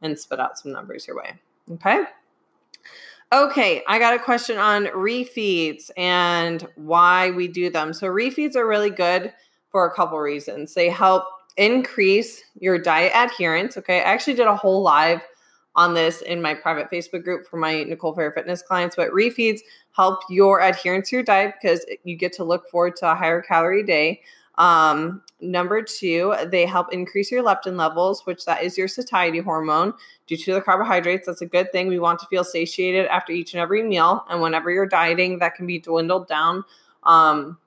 and 0.00 0.18
spit 0.18 0.40
out 0.40 0.58
some 0.58 0.72
numbers 0.72 1.06
your 1.06 1.16
way. 1.16 1.34
Okay. 1.72 2.04
Okay, 3.32 3.82
I 3.88 3.98
got 3.98 4.12
a 4.12 4.18
question 4.18 4.58
on 4.58 4.84
refeeds 4.88 5.90
and 5.96 6.68
why 6.76 7.30
we 7.30 7.48
do 7.48 7.70
them. 7.70 7.94
So, 7.94 8.08
refeeds 8.08 8.56
are 8.56 8.68
really 8.68 8.90
good 8.90 9.32
for 9.70 9.86
a 9.86 9.94
couple 9.94 10.18
reasons. 10.18 10.74
They 10.74 10.90
help 10.90 11.24
increase 11.56 12.42
your 12.60 12.76
diet 12.78 13.12
adherence. 13.14 13.78
Okay, 13.78 14.00
I 14.00 14.02
actually 14.02 14.34
did 14.34 14.48
a 14.48 14.54
whole 14.54 14.82
live 14.82 15.22
on 15.74 15.94
this 15.94 16.20
in 16.20 16.42
my 16.42 16.52
private 16.52 16.90
Facebook 16.90 17.24
group 17.24 17.46
for 17.46 17.56
my 17.56 17.84
Nicole 17.84 18.14
Fair 18.14 18.32
Fitness 18.32 18.60
clients, 18.60 18.96
but 18.96 19.10
refeeds 19.12 19.60
help 19.92 20.20
your 20.28 20.60
adherence 20.60 21.08
to 21.08 21.16
your 21.16 21.22
diet 21.22 21.54
because 21.60 21.86
you 22.04 22.16
get 22.16 22.34
to 22.34 22.44
look 22.44 22.68
forward 22.68 22.96
to 22.96 23.10
a 23.10 23.14
higher 23.14 23.40
calorie 23.40 23.82
day. 23.82 24.20
Um, 24.58 25.22
number 25.40 25.82
two, 25.82 26.34
they 26.46 26.66
help 26.66 26.92
increase 26.92 27.30
your 27.30 27.42
leptin 27.42 27.76
levels, 27.76 28.26
which 28.26 28.44
that 28.44 28.62
is 28.62 28.76
your 28.76 28.88
satiety 28.88 29.38
hormone 29.38 29.94
due 30.26 30.36
to 30.36 30.54
the 30.54 30.60
carbohydrates. 30.60 31.26
That's 31.26 31.40
a 31.40 31.46
good 31.46 31.72
thing. 31.72 31.88
We 31.88 31.98
want 31.98 32.20
to 32.20 32.26
feel 32.26 32.44
satiated 32.44 33.06
after 33.06 33.32
each 33.32 33.54
and 33.54 33.60
every 33.60 33.82
meal. 33.82 34.24
And 34.28 34.42
whenever 34.42 34.70
you're 34.70 34.86
dieting, 34.86 35.38
that 35.38 35.54
can 35.54 35.66
be 35.66 35.78
dwindled 35.78 36.28
down 36.28 36.64
um, 37.04 37.58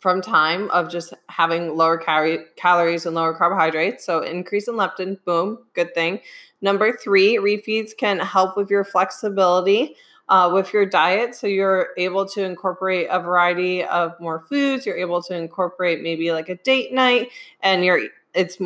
from 0.00 0.22
time 0.22 0.70
of 0.70 0.90
just 0.90 1.14
having 1.28 1.76
lower 1.76 1.98
cal- 1.98 2.44
calories 2.56 3.06
and 3.06 3.14
lower 3.14 3.34
carbohydrates. 3.34 4.04
So 4.04 4.20
increase 4.20 4.68
in 4.68 4.74
leptin, 4.74 5.18
boom, 5.24 5.58
good 5.74 5.94
thing. 5.94 6.20
Number 6.62 6.96
three, 6.96 7.36
refeeds 7.36 7.96
can 7.96 8.18
help 8.18 8.56
with 8.56 8.70
your 8.70 8.84
flexibility 8.84 9.96
uh, 10.28 10.50
with 10.52 10.72
your 10.72 10.86
diet. 10.86 11.34
So 11.34 11.46
you're 11.46 11.88
able 11.96 12.26
to 12.28 12.42
incorporate 12.42 13.08
a 13.10 13.20
variety 13.20 13.84
of 13.84 14.18
more 14.20 14.40
foods. 14.40 14.86
You're 14.86 14.96
able 14.96 15.22
to 15.22 15.36
incorporate 15.36 16.02
maybe 16.02 16.32
like 16.32 16.48
a 16.48 16.56
date 16.56 16.92
night, 16.92 17.30
and 17.62 17.84
you're 17.84 18.02
it's 18.34 18.58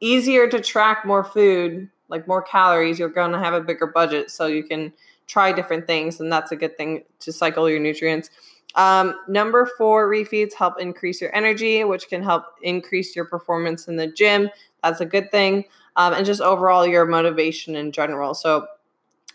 easier 0.00 0.48
to 0.48 0.60
track 0.60 1.06
more 1.06 1.24
food, 1.24 1.88
like 2.08 2.28
more 2.28 2.42
calories. 2.42 2.98
You're 2.98 3.08
going 3.08 3.32
to 3.32 3.38
have 3.38 3.54
a 3.54 3.60
bigger 3.60 3.86
budget, 3.86 4.30
so 4.30 4.46
you 4.46 4.64
can 4.64 4.92
try 5.26 5.52
different 5.52 5.86
things, 5.86 6.20
and 6.20 6.30
that's 6.30 6.52
a 6.52 6.56
good 6.56 6.76
thing 6.76 7.04
to 7.20 7.32
cycle 7.32 7.68
your 7.70 7.80
nutrients. 7.80 8.30
Um, 8.74 9.14
number 9.28 9.70
four, 9.78 10.08
refeeds 10.08 10.54
help 10.54 10.80
increase 10.80 11.20
your 11.20 11.34
energy, 11.34 11.84
which 11.84 12.08
can 12.08 12.22
help 12.22 12.44
increase 12.60 13.14
your 13.14 13.24
performance 13.24 13.86
in 13.86 13.96
the 13.96 14.08
gym. 14.08 14.50
That's 14.82 15.00
a 15.00 15.06
good 15.06 15.30
thing. 15.30 15.64
Um, 15.96 16.12
and 16.12 16.26
just 16.26 16.40
overall 16.40 16.84
your 16.84 17.06
motivation 17.06 17.76
in 17.76 17.92
general. 17.92 18.34
So, 18.34 18.66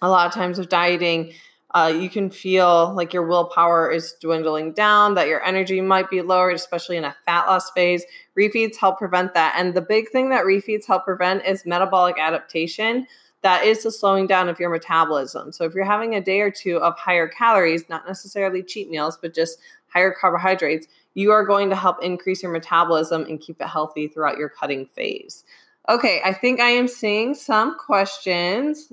a 0.01 0.09
lot 0.09 0.27
of 0.27 0.33
times 0.33 0.57
with 0.57 0.69
dieting, 0.69 1.33
uh, 1.71 1.93
you 1.95 2.09
can 2.09 2.29
feel 2.29 2.93
like 2.95 3.13
your 3.13 3.27
willpower 3.27 3.91
is 3.91 4.15
dwindling 4.19 4.73
down, 4.73 5.13
that 5.13 5.27
your 5.27 5.43
energy 5.43 5.81
might 5.81 6.09
be 6.09 6.21
lowered, 6.21 6.55
especially 6.55 6.97
in 6.97 7.05
a 7.05 7.15
fat 7.25 7.45
loss 7.45 7.69
phase. 7.71 8.03
Refeeds 8.38 8.75
help 8.75 8.97
prevent 8.97 9.33
that. 9.35 9.53
And 9.55 9.73
the 9.73 9.81
big 9.81 10.09
thing 10.09 10.29
that 10.29 10.45
refeeds 10.45 10.88
help 10.88 11.05
prevent 11.05 11.45
is 11.45 11.65
metabolic 11.65 12.17
adaptation. 12.19 13.05
That 13.41 13.63
is 13.63 13.83
the 13.83 13.91
slowing 13.91 14.25
down 14.25 14.49
of 14.49 14.59
your 14.59 14.71
metabolism. 14.71 15.51
So 15.51 15.63
if 15.63 15.73
you're 15.73 15.85
having 15.85 16.15
a 16.15 16.21
day 16.21 16.41
or 16.41 16.51
two 16.51 16.77
of 16.77 16.97
higher 16.97 17.27
calories, 17.27 17.88
not 17.88 18.07
necessarily 18.07 18.63
cheat 18.63 18.89
meals, 18.89 19.17
but 19.21 19.35
just 19.35 19.59
higher 19.88 20.11
carbohydrates, 20.11 20.88
you 21.13 21.31
are 21.31 21.45
going 21.45 21.69
to 21.69 21.75
help 21.75 22.03
increase 22.03 22.41
your 22.41 22.51
metabolism 22.51 23.25
and 23.25 23.39
keep 23.39 23.61
it 23.61 23.67
healthy 23.67 24.07
throughout 24.07 24.38
your 24.38 24.49
cutting 24.49 24.88
phase. 24.88 25.43
Okay, 25.88 26.21
I 26.25 26.33
think 26.33 26.59
I 26.59 26.69
am 26.69 26.88
seeing 26.88 27.33
some 27.33 27.77
questions 27.77 28.91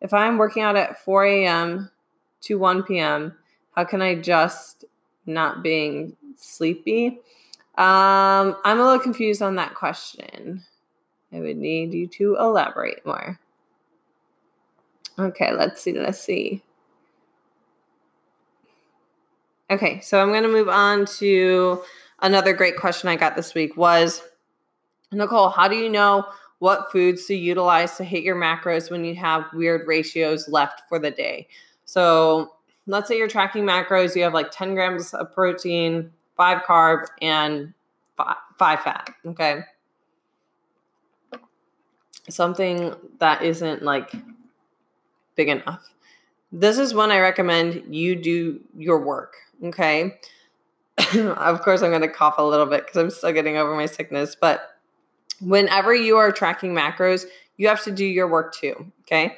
if 0.00 0.12
I'm 0.14 0.38
working 0.38 0.62
out 0.62 0.76
at 0.76 1.02
4 1.04 1.24
a.m. 1.24 1.90
to 2.42 2.58
1 2.58 2.82
p.m., 2.84 3.34
how 3.76 3.84
can 3.84 4.02
I 4.02 4.14
just 4.16 4.84
not 5.26 5.62
being 5.62 6.16
sleepy? 6.36 7.20
Um, 7.76 8.56
I'm 8.64 8.80
a 8.80 8.84
little 8.84 8.98
confused 8.98 9.42
on 9.42 9.56
that 9.56 9.74
question. 9.74 10.64
I 11.32 11.40
would 11.40 11.56
need 11.56 11.94
you 11.94 12.06
to 12.08 12.36
elaborate 12.36 13.04
more. 13.06 13.38
Okay, 15.18 15.52
let's 15.52 15.80
see. 15.80 15.92
Let's 15.92 16.20
see. 16.20 16.62
Okay, 19.70 20.00
so 20.00 20.20
I'm 20.20 20.30
going 20.30 20.42
to 20.42 20.48
move 20.48 20.68
on 20.68 21.06
to 21.18 21.82
another 22.20 22.52
great 22.52 22.76
question 22.76 23.08
I 23.08 23.16
got 23.16 23.36
this 23.36 23.54
week 23.54 23.76
was 23.76 24.22
Nicole, 25.12 25.48
how 25.48 25.68
do 25.68 25.76
you 25.76 25.88
know 25.88 26.26
what 26.60 26.92
foods 26.92 27.26
to 27.26 27.34
utilize 27.34 27.96
to 27.96 28.04
hit 28.04 28.22
your 28.22 28.36
macros 28.36 28.90
when 28.90 29.04
you 29.04 29.14
have 29.16 29.46
weird 29.52 29.88
ratios 29.88 30.48
left 30.48 30.82
for 30.88 30.98
the 30.98 31.10
day? 31.10 31.48
So, 31.84 32.54
let's 32.86 33.08
say 33.08 33.18
you're 33.18 33.28
tracking 33.28 33.64
macros, 33.64 34.14
you 34.14 34.22
have 34.22 34.34
like 34.34 34.50
10 34.50 34.74
grams 34.74 35.12
of 35.12 35.32
protein, 35.32 36.12
five 36.36 36.62
carb, 36.62 37.06
and 37.20 37.74
five, 38.58 38.80
fat. 38.80 39.10
Okay. 39.26 39.60
Something 42.28 42.94
that 43.18 43.42
isn't 43.42 43.82
like 43.82 44.12
big 45.34 45.48
enough. 45.48 45.90
This 46.52 46.78
is 46.78 46.94
when 46.94 47.10
I 47.10 47.18
recommend 47.18 47.94
you 47.94 48.16
do 48.16 48.60
your 48.76 49.00
work. 49.00 49.34
Okay. 49.64 50.18
of 51.16 51.62
course, 51.62 51.82
I'm 51.82 51.90
going 51.90 52.02
to 52.02 52.08
cough 52.08 52.34
a 52.38 52.42
little 52.42 52.66
bit 52.66 52.84
because 52.84 52.96
I'm 52.96 53.10
still 53.10 53.32
getting 53.32 53.56
over 53.56 53.74
my 53.74 53.86
sickness. 53.86 54.36
But 54.38 54.69
whenever 55.40 55.94
you 55.94 56.16
are 56.16 56.32
tracking 56.32 56.74
macros, 56.74 57.26
you 57.56 57.68
have 57.68 57.82
to 57.84 57.90
do 57.90 58.04
your 58.04 58.28
work 58.28 58.54
too. 58.54 58.92
Okay. 59.02 59.36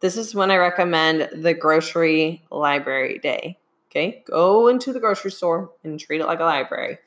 This 0.00 0.16
is 0.16 0.34
when 0.34 0.50
I 0.50 0.56
recommend 0.56 1.28
the 1.42 1.54
grocery 1.54 2.42
library 2.50 3.18
day. 3.18 3.58
Okay. 3.90 4.22
Go 4.26 4.68
into 4.68 4.92
the 4.92 5.00
grocery 5.00 5.30
store 5.30 5.70
and 5.84 5.98
treat 5.98 6.20
it 6.20 6.26
like 6.26 6.40
a 6.40 6.44
library. 6.44 6.98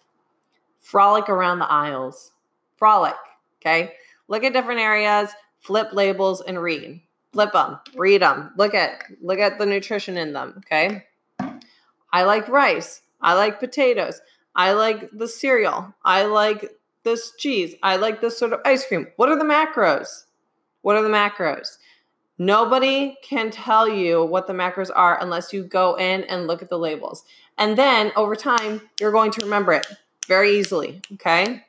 Frolic 0.79 1.29
around 1.29 1.59
the 1.59 1.71
aisles. 1.71 2.31
Frolic. 2.77 3.15
Okay. 3.61 3.93
Look 4.27 4.43
at 4.43 4.53
different 4.53 4.79
areas, 4.79 5.29
flip 5.59 5.89
labels, 5.93 6.41
and 6.41 6.61
read. 6.61 7.01
Flip 7.33 7.51
them, 7.51 7.79
read 7.95 8.21
them. 8.21 8.51
Look 8.57 8.73
at 8.73 9.03
look 9.21 9.39
at 9.39 9.57
the 9.57 9.65
nutrition 9.65 10.17
in 10.17 10.33
them. 10.33 10.53
Okay. 10.59 11.05
I 12.13 12.23
like 12.23 12.47
rice. 12.47 13.01
I 13.19 13.33
like 13.33 13.59
potatoes. 13.59 14.21
I 14.55 14.71
like 14.71 15.09
the 15.11 15.27
cereal. 15.27 15.93
I 16.03 16.23
like 16.23 16.71
this 17.05 17.31
cheese. 17.37 17.75
I 17.81 17.95
like 17.95 18.19
this 18.19 18.37
sort 18.37 18.51
of 18.51 18.59
ice 18.65 18.85
cream. 18.85 19.07
What 19.15 19.29
are 19.29 19.37
the 19.37 19.45
macros? 19.45 20.25
What 20.81 20.97
are 20.97 21.01
the 21.01 21.09
macros? 21.09 21.77
Nobody 22.37 23.15
can 23.23 23.49
tell 23.49 23.87
you 23.87 24.25
what 24.25 24.47
the 24.47 24.53
macros 24.53 24.89
are 24.93 25.17
unless 25.21 25.53
you 25.53 25.63
go 25.63 25.95
in 25.95 26.25
and 26.25 26.47
look 26.47 26.61
at 26.61 26.67
the 26.67 26.77
labels. 26.77 27.23
And 27.57 27.77
then 27.77 28.11
over 28.17 28.35
time, 28.35 28.81
you're 28.99 29.13
going 29.13 29.31
to 29.31 29.45
remember 29.45 29.71
it 29.71 29.87
very 30.27 30.59
easily. 30.59 31.01
Okay. 31.13 31.63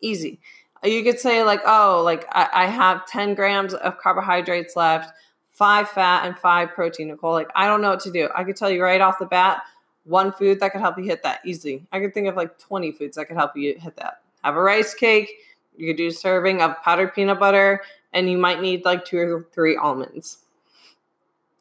Easy. 0.00 0.40
You 0.82 1.04
could 1.04 1.20
say, 1.20 1.44
like, 1.44 1.60
oh, 1.64 2.02
like 2.04 2.26
I, 2.32 2.48
I 2.52 2.66
have 2.66 3.06
10 3.06 3.36
grams 3.36 3.72
of 3.72 3.98
carbohydrates 3.98 4.74
left, 4.74 5.12
five 5.52 5.88
fat, 5.88 6.26
and 6.26 6.36
five 6.36 6.70
protein. 6.70 7.06
Nicole, 7.06 7.32
like, 7.32 7.50
I 7.54 7.68
don't 7.68 7.80
know 7.80 7.90
what 7.90 8.00
to 8.00 8.10
do. 8.10 8.28
I 8.34 8.42
could 8.42 8.56
tell 8.56 8.68
you 8.68 8.82
right 8.82 9.00
off 9.00 9.20
the 9.20 9.26
bat 9.26 9.62
one 10.04 10.32
food 10.32 10.60
that 10.60 10.72
could 10.72 10.80
help 10.80 10.98
you 10.98 11.04
hit 11.04 11.22
that 11.22 11.40
easily. 11.44 11.86
I 11.92 12.00
could 12.00 12.14
think 12.14 12.26
of 12.26 12.36
like 12.36 12.58
20 12.58 12.92
foods 12.92 13.16
that 13.16 13.26
could 13.26 13.36
help 13.36 13.56
you 13.56 13.76
hit 13.78 13.96
that. 13.96 14.21
Have 14.44 14.56
a 14.56 14.60
rice 14.60 14.94
cake. 14.94 15.30
You 15.76 15.86
could 15.88 15.96
do 15.96 16.08
a 16.08 16.12
serving 16.12 16.62
of 16.62 16.80
powdered 16.82 17.14
peanut 17.14 17.40
butter 17.40 17.82
and 18.12 18.30
you 18.30 18.38
might 18.38 18.60
need 18.60 18.84
like 18.84 19.04
two 19.04 19.18
or 19.18 19.48
three 19.52 19.76
almonds. 19.76 20.38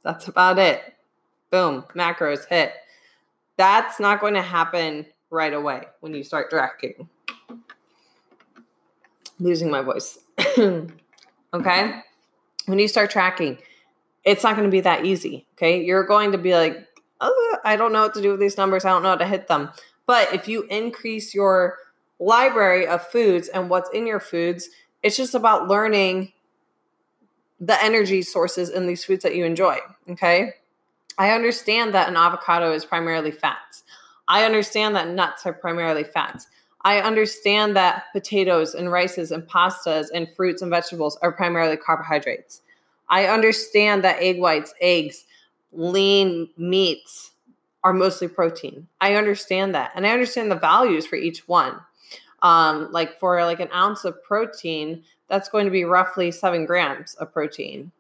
That's 0.04 0.28
about 0.28 0.58
it. 0.58 0.82
Boom, 1.50 1.84
macros 1.96 2.48
hit. 2.48 2.74
That's 3.58 4.00
not 4.00 4.20
going 4.20 4.34
to 4.34 4.42
happen 4.42 5.06
right 5.30 5.54
away 5.54 5.84
when 6.00 6.14
you 6.14 6.24
start 6.24 6.50
tracking. 6.50 7.08
Losing 9.40 9.70
my 9.70 9.82
voice. 9.82 10.20
okay? 10.58 12.02
When 12.66 12.80
you 12.80 12.88
start 12.88 13.12
tracking, 13.12 13.58
it's 14.24 14.44
not 14.44 14.56
going 14.56 14.68
to 14.68 14.72
be 14.72 14.82
that 14.82 15.06
easy. 15.06 15.46
Okay? 15.56 15.84
You're 15.84 16.06
going 16.06 16.32
to 16.32 16.38
be 16.38 16.54
like, 16.54 16.88
oh, 17.20 17.58
I 17.64 17.76
don't 17.76 17.92
know 17.92 18.02
what 18.02 18.14
to 18.16 18.22
do 18.22 18.32
with 18.32 18.40
these 18.40 18.58
numbers. 18.58 18.86
I 18.86 18.90
don't 18.90 19.04
know 19.04 19.10
how 19.10 19.16
to 19.16 19.28
hit 19.28 19.48
them. 19.48 19.70
But 20.06 20.34
if 20.34 20.48
you 20.48 20.64
increase 20.64 21.34
your 21.34 21.78
library 22.22 22.88
of 22.88 23.06
foods 23.08 23.50
and 23.50 23.70
what's 23.70 23.90
in 23.90 24.08
your 24.08 24.20
foods, 24.20 24.70
it's 25.04 25.18
just 25.18 25.34
about 25.34 25.68
learning 25.68 26.32
the 27.60 27.84
energy 27.84 28.22
sources 28.22 28.70
in 28.70 28.88
these 28.88 29.04
foods 29.04 29.24
that 29.24 29.36
you 29.36 29.44
enjoy. 29.44 29.78
Okay. 30.08 30.54
I 31.18 31.32
understand 31.32 31.94
that 31.94 32.08
an 32.08 32.16
avocado 32.16 32.72
is 32.72 32.86
primarily 32.86 33.32
fats. 33.32 33.84
I 34.28 34.46
understand 34.46 34.96
that 34.96 35.10
nuts 35.10 35.46
are 35.46 35.54
primarily 35.54 36.04
fats. 36.04 36.48
I 36.84 37.00
understand 37.02 37.76
that 37.76 38.06
potatoes 38.14 38.74
and 38.74 38.92
rices 38.92 39.32
and 39.32 39.44
pastas 39.48 40.08
and 40.14 40.28
fruits 40.36 40.62
and 40.62 40.72
vegetables 40.72 41.18
are 41.22 41.32
primarily 41.32 41.78
carbohydrates. 41.78 42.62
I 43.10 43.26
understand 43.26 44.04
that 44.04 44.22
egg 44.22 44.40
whites, 44.40 44.74
eggs, 44.80 45.26
lean 45.74 46.50
meats 46.58 47.31
are 47.84 47.94
mostly 47.94 48.28
protein. 48.28 48.88
I 49.00 49.16
understand 49.16 49.74
that. 49.76 49.92
And 49.96 50.06
I 50.06 50.12
understand 50.12 50.52
the 50.52 50.56
values 50.56 51.06
for 51.06 51.16
each 51.16 51.48
one. 51.48 51.80
Um, 52.42 52.92
like 52.92 53.20
for 53.20 53.44
like 53.46 53.60
an 53.60 53.70
ounce 53.74 54.04
of 54.04 54.24
protein, 54.24 55.04
that's 55.28 55.50
going 55.50 55.66
to 55.66 55.72
be 55.72 55.84
roughly 55.84 56.32
seven 56.32 56.66
grams 56.66 57.14
of 57.16 57.32
protein. 57.32 57.92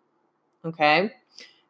Okay. 0.65 1.13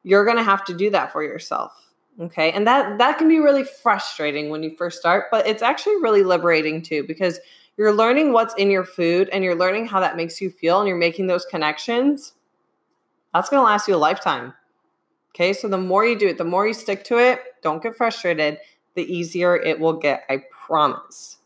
You're 0.04 0.26
going 0.26 0.38
to 0.38 0.44
have 0.44 0.66
to 0.66 0.74
do 0.74 0.90
that 0.90 1.12
for 1.12 1.24
yourself. 1.24 1.94
Okay. 2.20 2.52
And 2.52 2.66
that, 2.68 2.98
that 2.98 3.18
can 3.18 3.28
be 3.28 3.40
really 3.40 3.64
frustrating 3.64 4.50
when 4.50 4.64
you 4.64 4.76
first 4.76 5.00
start, 5.00 5.26
but 5.32 5.48
it's 5.48 5.62
actually 5.62 5.98
really 5.98 6.24
liberating 6.24 6.82
too, 6.82 7.04
because 7.08 7.40
you're 7.78 7.94
learning 7.94 8.34
what's 8.34 8.54
in 8.56 8.70
your 8.70 8.84
food 8.84 9.30
and 9.30 9.44
you're 9.44 9.56
learning 9.56 9.88
how 9.88 10.00
that 10.02 10.18
makes 10.18 10.42
you 10.42 10.50
feel 10.50 10.80
and 10.80 10.88
you're 10.88 10.98
making 10.98 11.28
those 11.28 11.46
connections. 11.46 12.34
That's 13.34 13.50
going 13.50 13.62
to 13.62 13.66
last 13.66 13.88
you 13.88 13.96
a 13.96 13.98
lifetime. 13.98 14.54
Okay. 15.34 15.54
So 15.54 15.68
the 15.68 15.78
more 15.78 16.06
you 16.06 16.18
do 16.18 16.28
it, 16.28 16.38
the 16.38 16.44
more 16.44 16.68
you 16.68 16.74
stick 16.74 17.04
to 17.06 17.18
it, 17.18 17.42
don't 17.62 17.82
get 17.82 17.96
frustrated, 17.96 18.60
the 18.96 19.04
easier 19.04 19.56
it 19.56 19.80
will 19.80 19.94
get. 19.94 20.24
I 20.30 20.44
promise. 20.52 21.38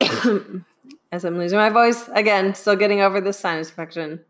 as 1.12 1.24
I'm 1.24 1.38
losing 1.38 1.58
my 1.58 1.70
voice 1.70 2.08
again, 2.12 2.54
still 2.54 2.76
getting 2.76 3.00
over 3.00 3.20
this 3.20 3.38
sinus 3.38 3.68
infection. 3.68 4.20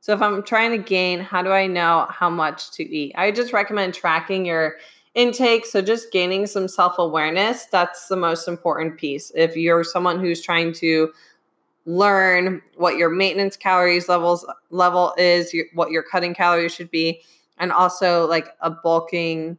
So 0.00 0.14
if 0.14 0.22
I'm 0.22 0.42
trying 0.42 0.70
to 0.70 0.78
gain, 0.78 1.20
how 1.20 1.42
do 1.42 1.50
I 1.50 1.66
know 1.66 2.06
how 2.08 2.30
much 2.30 2.70
to 2.72 2.84
eat? 2.84 3.12
I 3.16 3.30
just 3.30 3.52
recommend 3.52 3.92
tracking 3.92 4.46
your 4.46 4.76
intake. 5.14 5.66
So 5.66 5.82
just 5.82 6.12
gaining 6.12 6.46
some 6.46 6.68
self-awareness, 6.68 7.66
that's 7.66 8.08
the 8.08 8.16
most 8.16 8.48
important 8.48 8.96
piece. 8.96 9.30
If 9.34 9.56
you're 9.56 9.84
someone 9.84 10.20
who's 10.20 10.40
trying 10.40 10.72
to 10.74 11.12
learn 11.86 12.62
what 12.76 12.96
your 12.96 13.10
maintenance 13.10 13.56
calories 13.56 14.08
levels 14.08 14.44
level 14.70 15.14
is, 15.16 15.54
what 15.74 15.90
your 15.90 16.02
cutting 16.02 16.34
calories 16.34 16.74
should 16.74 16.90
be, 16.90 17.22
and 17.58 17.72
also 17.72 18.26
like 18.26 18.48
a 18.60 18.70
bulking 18.70 19.56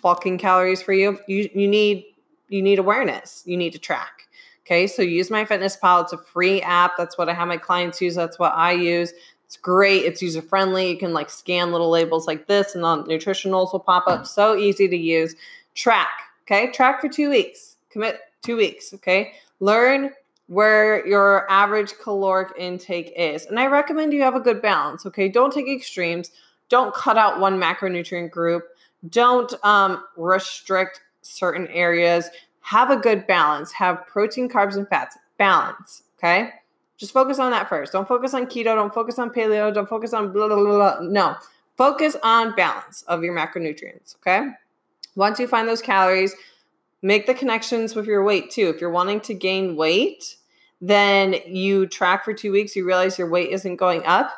bulking 0.00 0.38
calories 0.38 0.82
for 0.82 0.92
you, 0.92 1.18
you 1.26 1.48
you 1.54 1.68
need 1.68 2.04
you 2.48 2.62
need 2.62 2.78
awareness. 2.78 3.42
You 3.46 3.56
need 3.56 3.72
to 3.72 3.78
track. 3.78 4.28
Okay, 4.64 4.86
so 4.86 5.02
use 5.02 5.30
MyFitnessPal. 5.30 6.04
It's 6.04 6.12
a 6.12 6.18
free 6.18 6.60
app. 6.62 6.92
That's 6.98 7.16
what 7.16 7.28
I 7.28 7.34
have 7.34 7.48
my 7.48 7.56
clients 7.56 8.00
use. 8.00 8.14
That's 8.14 8.38
what 8.38 8.52
I 8.54 8.72
use. 8.72 9.12
It's 9.46 9.56
great. 9.56 10.04
It's 10.04 10.20
user 10.20 10.42
friendly. 10.42 10.90
You 10.90 10.98
can 10.98 11.14
like 11.14 11.30
scan 11.30 11.72
little 11.72 11.88
labels 11.88 12.26
like 12.26 12.46
this, 12.46 12.74
and 12.74 12.84
the 12.84 13.04
nutritionals 13.04 13.72
will 13.72 13.80
pop 13.80 14.06
up. 14.06 14.26
So 14.26 14.56
easy 14.56 14.88
to 14.88 14.96
use. 14.96 15.34
Track. 15.74 16.08
Okay, 16.42 16.70
track 16.72 17.00
for 17.00 17.08
two 17.08 17.30
weeks. 17.30 17.76
Commit 17.90 18.20
two 18.42 18.56
weeks. 18.56 18.92
Okay, 18.94 19.32
learn 19.60 20.10
where 20.48 21.06
your 21.06 21.50
average 21.50 21.94
caloric 22.02 22.52
intake 22.58 23.12
is, 23.16 23.46
and 23.46 23.58
I 23.58 23.66
recommend 23.66 24.12
you 24.12 24.22
have 24.22 24.34
a 24.34 24.40
good 24.40 24.60
balance. 24.60 25.06
Okay, 25.06 25.28
don't 25.28 25.52
take 25.52 25.68
extremes. 25.68 26.30
Don't 26.68 26.94
cut 26.94 27.16
out 27.16 27.40
one 27.40 27.60
macronutrient 27.60 28.30
group. 28.30 28.64
Don't 29.08 29.52
um, 29.64 30.04
restrict 30.16 31.00
certain 31.22 31.66
areas. 31.68 32.28
Have 32.60 32.90
a 32.90 32.96
good 32.96 33.26
balance. 33.26 33.72
Have 33.72 34.06
protein, 34.06 34.48
carbs, 34.48 34.76
and 34.76 34.88
fats. 34.88 35.16
Balance. 35.38 36.02
Okay. 36.18 36.50
Just 36.96 37.12
focus 37.12 37.38
on 37.38 37.52
that 37.52 37.68
first. 37.68 37.92
Don't 37.92 38.08
focus 38.08 38.34
on 38.34 38.46
keto. 38.46 38.74
Don't 38.74 38.92
focus 38.92 39.18
on 39.18 39.30
paleo. 39.30 39.72
Don't 39.72 39.88
focus 39.88 40.12
on 40.12 40.32
blah, 40.32 40.48
blah, 40.48 40.56
blah. 40.58 40.98
No. 41.00 41.36
Focus 41.76 42.16
on 42.24 42.56
balance 42.56 43.02
of 43.02 43.22
your 43.22 43.34
macronutrients. 43.34 44.16
Okay. 44.16 44.48
Once 45.14 45.38
you 45.38 45.46
find 45.46 45.68
those 45.68 45.80
calories, 45.80 46.34
make 47.02 47.26
the 47.26 47.34
connections 47.34 47.94
with 47.94 48.06
your 48.06 48.24
weight 48.24 48.50
too. 48.50 48.68
If 48.68 48.80
you're 48.80 48.90
wanting 48.90 49.20
to 49.22 49.34
gain 49.34 49.76
weight, 49.76 50.36
then 50.80 51.34
you 51.46 51.86
track 51.86 52.24
for 52.24 52.32
two 52.32 52.52
weeks, 52.52 52.76
you 52.76 52.86
realize 52.86 53.18
your 53.18 53.30
weight 53.30 53.50
isn't 53.50 53.76
going 53.76 54.04
up 54.04 54.32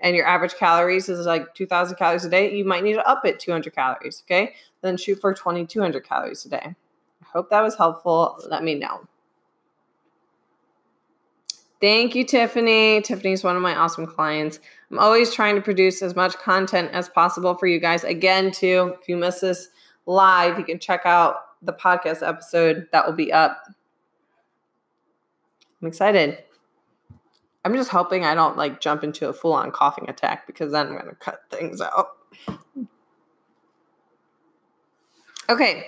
and 0.00 0.16
your 0.16 0.26
average 0.26 0.54
calories 0.54 1.08
is 1.08 1.26
like 1.26 1.54
2000 1.54 1.96
calories 1.96 2.24
a 2.24 2.30
day, 2.30 2.54
you 2.54 2.64
might 2.64 2.82
need 2.82 2.94
to 2.94 3.08
up 3.08 3.24
it 3.24 3.38
200 3.38 3.74
calories. 3.74 4.22
Okay 4.26 4.54
then 4.82 4.96
shoot 4.96 5.20
for 5.20 5.32
2200 5.32 6.06
calories 6.06 6.44
a 6.44 6.50
day. 6.50 6.74
I 7.22 7.26
hope 7.32 7.48
that 7.50 7.62
was 7.62 7.76
helpful. 7.76 8.38
Let 8.48 8.62
me 8.62 8.74
know. 8.74 9.06
Thank 11.80 12.14
you, 12.14 12.24
Tiffany. 12.24 13.00
Tiffany's 13.00 13.42
one 13.42 13.56
of 13.56 13.62
my 13.62 13.74
awesome 13.74 14.06
clients. 14.06 14.60
I'm 14.90 14.98
always 14.98 15.34
trying 15.34 15.56
to 15.56 15.60
produce 15.60 16.02
as 16.02 16.14
much 16.14 16.34
content 16.34 16.90
as 16.92 17.08
possible 17.08 17.56
for 17.56 17.66
you 17.66 17.80
guys. 17.80 18.04
Again, 18.04 18.52
too, 18.52 18.94
if 19.00 19.08
you 19.08 19.16
miss 19.16 19.40
this 19.40 19.68
live, 20.06 20.58
you 20.58 20.64
can 20.64 20.78
check 20.78 21.02
out 21.04 21.36
the 21.62 21.72
podcast 21.72 22.26
episode 22.26 22.86
that 22.92 23.06
will 23.06 23.14
be 23.14 23.32
up. 23.32 23.64
I'm 25.82 25.88
excited. 25.88 26.38
I'm 27.64 27.74
just 27.74 27.90
hoping 27.90 28.24
I 28.24 28.34
don't 28.34 28.56
like 28.56 28.80
jump 28.80 29.04
into 29.04 29.28
a 29.28 29.32
full 29.32 29.52
on 29.52 29.70
coughing 29.72 30.08
attack 30.08 30.46
because 30.46 30.72
then 30.72 30.86
I'm 30.86 30.92
going 30.92 31.08
to 31.08 31.14
cut 31.14 31.42
things 31.50 31.80
out. 31.80 32.16
Okay, 35.48 35.86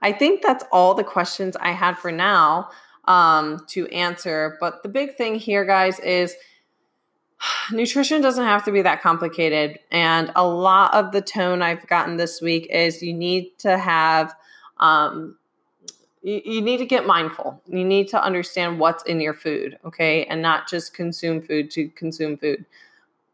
I 0.00 0.12
think 0.12 0.42
that's 0.42 0.64
all 0.72 0.94
the 0.94 1.04
questions 1.04 1.56
I 1.56 1.72
had 1.72 1.98
for 1.98 2.12
now 2.12 2.70
um, 3.06 3.64
to 3.68 3.86
answer. 3.88 4.56
But 4.60 4.82
the 4.82 4.88
big 4.88 5.16
thing 5.16 5.36
here, 5.36 5.64
guys, 5.64 5.98
is 6.00 6.34
nutrition 7.72 8.22
doesn't 8.22 8.44
have 8.44 8.64
to 8.64 8.72
be 8.72 8.82
that 8.82 9.02
complicated. 9.02 9.78
And 9.90 10.32
a 10.34 10.46
lot 10.46 10.94
of 10.94 11.12
the 11.12 11.20
tone 11.20 11.62
I've 11.62 11.86
gotten 11.86 12.16
this 12.16 12.40
week 12.40 12.68
is 12.70 13.02
you 13.02 13.14
need 13.14 13.58
to 13.58 13.76
have, 13.76 14.34
um, 14.78 15.36
you, 16.26 16.42
you 16.44 16.60
need 16.60 16.78
to 16.78 16.86
get 16.86 17.06
mindful. 17.06 17.62
You 17.68 17.84
need 17.84 18.08
to 18.08 18.22
understand 18.22 18.80
what's 18.80 19.04
in 19.04 19.20
your 19.20 19.32
food, 19.32 19.78
okay? 19.84 20.24
And 20.24 20.42
not 20.42 20.68
just 20.68 20.92
consume 20.92 21.40
food 21.40 21.70
to 21.70 21.88
consume 21.90 22.36
food. 22.36 22.66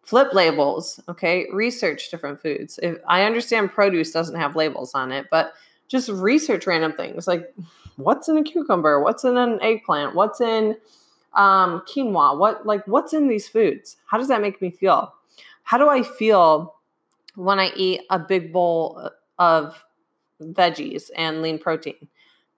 Flip 0.02 0.34
labels, 0.34 1.00
okay? 1.08 1.46
Research 1.52 2.11
different 2.11 2.42
foods. 2.42 2.78
If 2.82 2.99
I 3.08 3.22
understand 3.22 3.72
produce 3.72 4.12
doesn't 4.12 4.38
have 4.38 4.56
labels 4.56 4.94
on 4.94 5.11
it, 5.11 5.26
but 5.30 5.54
just 5.88 6.11
research 6.11 6.66
random 6.66 6.92
things 6.92 7.26
like 7.26 7.54
what's 7.96 8.28
in 8.28 8.37
a 8.37 8.42
cucumber, 8.42 9.00
what's 9.00 9.25
in 9.25 9.38
an 9.38 9.58
eggplant, 9.62 10.14
what's 10.14 10.42
in 10.42 10.76
um, 11.32 11.82
quinoa, 11.88 12.37
what 12.38 12.66
like 12.66 12.87
what's 12.87 13.14
in 13.14 13.26
these 13.26 13.49
foods? 13.49 13.96
How 14.06 14.18
does 14.18 14.28
that 14.28 14.42
make 14.42 14.61
me 14.61 14.70
feel? 14.70 15.14
How 15.62 15.78
do 15.78 15.88
I 15.88 16.02
feel 16.02 16.75
when 17.37 17.58
I 17.58 17.72
eat 17.75 18.02
a 18.11 18.18
big 18.18 18.52
bowl 18.52 19.11
of 19.38 19.82
veggies 20.42 21.11
and 21.16 21.40
lean 21.40 21.58
protein? 21.58 22.08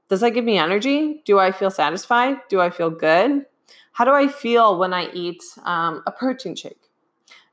Does 0.09 0.21
that 0.21 0.31
give 0.31 0.45
me 0.45 0.59
energy? 0.59 1.23
Do 1.25 1.39
I 1.39 1.53
feel 1.53 1.71
satisfied? 1.71 2.37
Do 2.49 2.61
I 2.61 2.71
feel 2.71 2.91
good? 2.91 3.47
How 3.93 4.05
do 4.05 4.13
I 4.13 4.29
feel 4.29 4.79
when 4.79 4.93
I 4.93 5.11
eat 5.13 5.43
um, 5.65 6.03
a 6.07 6.13
protein 6.13 6.57
shake? 6.57 6.91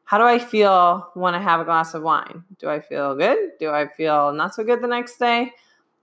How 0.04 0.18
do 0.18 0.26
I 0.26 0.40
feel 0.40 1.10
when 1.14 1.34
I 1.34 1.40
have 1.40 1.62
a 1.62 1.64
glass 1.64 1.94
of 1.94 2.04
wine? 2.04 2.44
Do 2.60 2.70
I 2.70 2.82
feel 2.82 3.16
good? 3.16 3.52
Do 3.60 3.70
I 3.70 3.88
feel 3.88 4.34
not 4.34 4.54
so 4.54 4.64
good 4.64 4.82
the 4.82 4.88
next 4.88 5.18
day? 5.18 5.54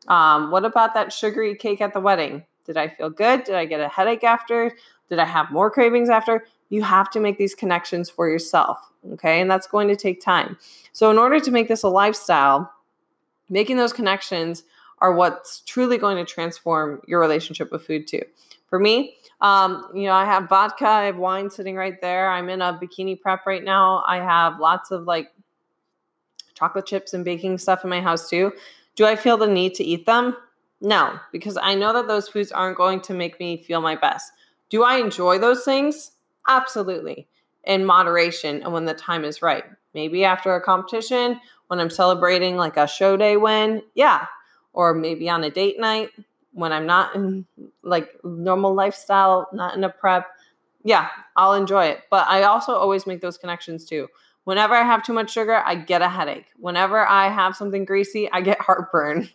Um, 0.07 0.50
what 0.50 0.64
about 0.64 0.95
that 0.95 1.12
sugary 1.12 1.55
cake 1.55 1.83
at 1.83 1.93
the 1.93 2.00
wedding? 2.00 2.45
Did 2.64 2.76
I 2.76 2.88
feel 2.88 3.11
good? 3.11 3.45
Did 3.45 3.55
I 3.55 3.67
get 3.67 3.81
a 3.81 3.88
headache 3.88 4.25
after? 4.25 4.75
Did 5.09 5.19
I 5.19 5.26
have 5.26 5.50
more 5.50 5.71
cravings 5.71 6.09
after? 6.09 6.47
You 6.71 6.83
have 6.83 7.11
to 7.11 7.21
make 7.21 7.37
these 7.37 7.55
connections 7.55 8.09
for 8.09 8.28
yourself. 8.28 8.78
Okay. 9.12 9.40
And 9.40 9.50
that's 9.50 9.67
going 9.67 9.88
to 9.88 9.97
take 9.97 10.21
time. 10.23 10.57
So, 10.93 11.11
in 11.11 11.19
order 11.19 11.40
to 11.40 11.50
make 11.50 11.69
this 11.69 11.83
a 11.83 11.88
lifestyle, 11.88 12.73
making 13.49 13.76
those 13.76 13.93
connections 13.93 14.64
are 15.00 15.12
what's 15.12 15.61
truly 15.61 15.99
going 15.99 16.17
to 16.17 16.25
transform 16.25 17.00
your 17.07 17.21
relationship 17.21 17.71
with 17.73 17.87
food, 17.87 18.07
too. 18.07 18.23
For 18.67 18.78
me, 18.78 19.17
um, 19.40 19.88
you 19.95 20.05
know, 20.05 20.12
I 20.12 20.25
have 20.25 20.49
vodka, 20.49 20.87
I 20.87 21.05
have 21.05 21.17
wine 21.17 21.49
sitting 21.50 21.76
right 21.76 22.00
there. 22.00 22.31
I'm 22.31 22.49
in 22.49 22.61
a 22.61 22.75
bikini 22.75 23.19
prep 23.19 23.47
right 23.47 23.64
now. 23.64 24.05
I 24.07 24.17
have 24.17 24.61
lots 24.61 24.90
of 24.90 25.05
like 25.05 25.33
chocolate 26.55 26.87
chips 26.87 27.14
and 27.14 27.25
baking 27.25 27.59
stuff 27.59 27.85
in 27.85 27.90
my 27.90 28.00
house, 28.00 28.28
too. 28.28 28.52
Do 28.97 29.07
I 29.07 29.17
feel 29.17 29.37
the 29.37 29.47
need 29.47 29.75
to 29.75 29.85
eat 29.85 30.07
them? 30.07 30.37
No, 30.81 31.19
because 31.33 31.57
I 31.57 31.75
know 31.75 31.93
that 31.93 32.09
those 32.09 32.28
foods 32.28 32.52
aren't 32.52 32.76
going 32.76 33.00
to 33.02 33.14
make 33.14 33.40
me 33.40 33.57
feel 33.62 33.81
my 33.81 33.97
best. 33.97 34.31
Do 34.71 34.85
I 34.85 34.97
enjoy 34.97 35.38
those 35.38 35.64
things? 35.64 36.12
Absolutely. 36.49 37.26
In 37.64 37.85
moderation 37.85 38.62
and 38.62 38.73
when 38.73 38.85
the 38.85 38.95
time 38.95 39.25
is 39.25 39.43
right. 39.43 39.64
Maybe 39.95 40.25
after 40.25 40.55
a 40.55 40.61
competition, 40.61 41.40
when 41.69 41.81
I'm 41.81 41.90
celebrating 41.90 42.57
like 42.57 42.76
a 42.76 42.87
show 42.87 43.17
day 43.17 43.37
win, 43.37 43.83
yeah. 43.95 44.26
Or 44.78 44.94
maybe 44.94 45.28
on 45.28 45.42
a 45.42 45.50
date 45.50 45.80
night 45.80 46.11
when 46.52 46.73
I'm 46.73 46.87
not 46.87 47.16
in 47.16 47.47
like 47.82 48.14
normal 48.23 48.75
lifestyle, 48.75 49.49
not 49.52 49.76
in 49.76 49.82
a 49.82 49.88
prep. 49.88 50.28
Yeah, 50.85 51.08
I'll 51.35 51.54
enjoy 51.54 51.87
it. 51.87 52.02
But 52.12 52.28
I 52.28 52.44
also 52.44 52.75
always 52.75 53.04
make 53.04 53.20
those 53.20 53.38
connections 53.38 53.85
too. 53.85 54.06
Whenever 54.44 54.75
I 54.75 54.84
have 54.84 55.02
too 55.02 55.12
much 55.12 55.32
sugar, 55.32 55.64
I 55.67 55.75
get 55.75 56.00
a 56.00 56.08
headache. 56.08 56.47
Whenever 56.58 57.04
I 57.04 57.28
have 57.28 57.56
something 57.56 57.84
greasy, 57.86 58.30
I 58.30 58.41
get 58.41 58.60
heartburn. 58.60 59.28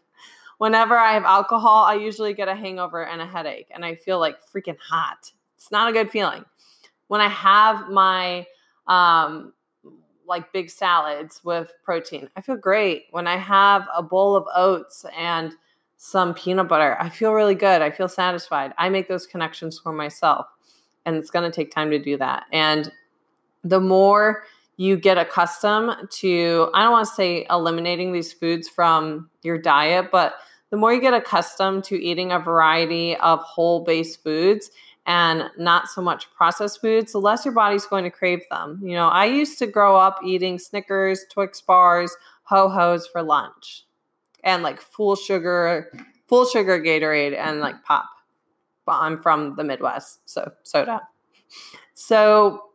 Whenever 0.60 0.98
I 0.98 1.12
have 1.12 1.26
alcohol, 1.26 1.84
I 1.84 1.96
usually 1.96 2.34
get 2.34 2.48
a 2.48 2.56
hangover 2.56 3.06
and 3.06 3.22
a 3.22 3.28
headache, 3.28 3.68
and 3.76 3.84
I 3.84 3.96
feel 3.96 4.20
like 4.20 4.38
freaking 4.46 4.78
hot. 4.80 5.30
It's 5.58 5.72
not 5.72 5.90
a 5.90 5.92
good 5.92 6.10
feeling. 6.10 6.46
When 7.08 7.20
I 7.20 7.28
have 7.28 7.90
my 7.90 8.48
um, 8.88 9.52
like 10.28 10.54
big 10.54 10.70
salads 10.70 11.42
with 11.44 11.74
protein, 11.84 12.30
I 12.36 12.42
feel 12.42 12.56
great. 12.56 13.06
When 13.12 13.28
I 13.28 13.38
have 13.38 13.88
a 13.96 14.04
bowl 14.04 14.36
of 14.36 14.46
oats 14.56 15.06
and 15.18 15.54
some 15.98 16.34
peanut 16.34 16.68
butter, 16.68 16.98
I 17.00 17.10
feel 17.10 17.34
really 17.34 17.56
good. 17.56 17.82
I 17.82 17.92
feel 17.92 18.10
satisfied. 18.10 18.74
I 18.78 18.90
make 18.90 19.08
those 19.08 19.26
connections 19.26 19.80
for 19.80 19.94
myself, 19.94 20.48
and 21.06 21.16
it's 21.16 21.30
going 21.30 21.50
to 21.50 21.56
take 21.56 21.72
time 21.72 21.92
to 21.92 22.00
do 22.00 22.18
that. 22.18 22.46
And 22.52 22.92
the 23.64 23.80
more 23.80 24.44
you 24.78 24.98
get 24.98 25.18
accustomed 25.18 26.10
to, 26.10 26.70
I 26.74 26.84
don't 26.84 26.92
want 26.92 27.08
to 27.08 27.14
say 27.14 27.46
eliminating 27.50 28.12
these 28.12 28.34
foods 28.34 28.68
from 28.68 29.30
your 29.44 29.58
diet, 29.58 30.10
but 30.12 30.34
the 30.72 30.78
more 30.78 30.92
you 30.92 31.00
get 31.00 31.14
accustomed 31.14 31.84
to 31.86 32.04
eating 32.04 32.32
a 32.32 32.40
variety 32.40 33.16
of 33.18 33.40
whole 33.40 33.84
based 33.84 34.24
foods 34.24 34.72
and 35.06 35.50
not 35.58 35.88
so 35.88 36.02
much 36.02 36.34
processed 36.34 36.80
foods, 36.82 37.12
the 37.12 37.20
less 37.20 37.46
your 37.46 37.54
body's 37.54 37.86
going 37.86 38.04
to 38.06 38.10
crave 38.10 38.42
them. 38.50 38.80
You 38.82 38.96
know, 38.96 39.08
I 39.08 39.26
used 39.26 39.60
to 39.60 39.68
grow 39.68 39.96
up 39.96 40.20
eating 40.24 40.58
Snickers, 40.58 41.26
Twix 41.30 41.60
bars, 41.62 42.16
ho 42.44 42.70
hos 42.70 43.08
for 43.08 43.22
lunch 43.22 43.86
and 44.44 44.64
like 44.64 44.80
full 44.82 45.16
sugar, 45.16 45.92
full 46.28 46.46
sugar 46.46 46.80
Gatorade 46.80 47.38
and 47.38 47.60
like 47.60 47.84
pop. 47.84 48.10
But 48.86 49.00
I'm 49.00 49.22
from 49.22 49.56
the 49.56 49.64
Midwest, 49.64 50.30
so 50.30 50.52
soda. 50.64 51.02
So 51.94 52.66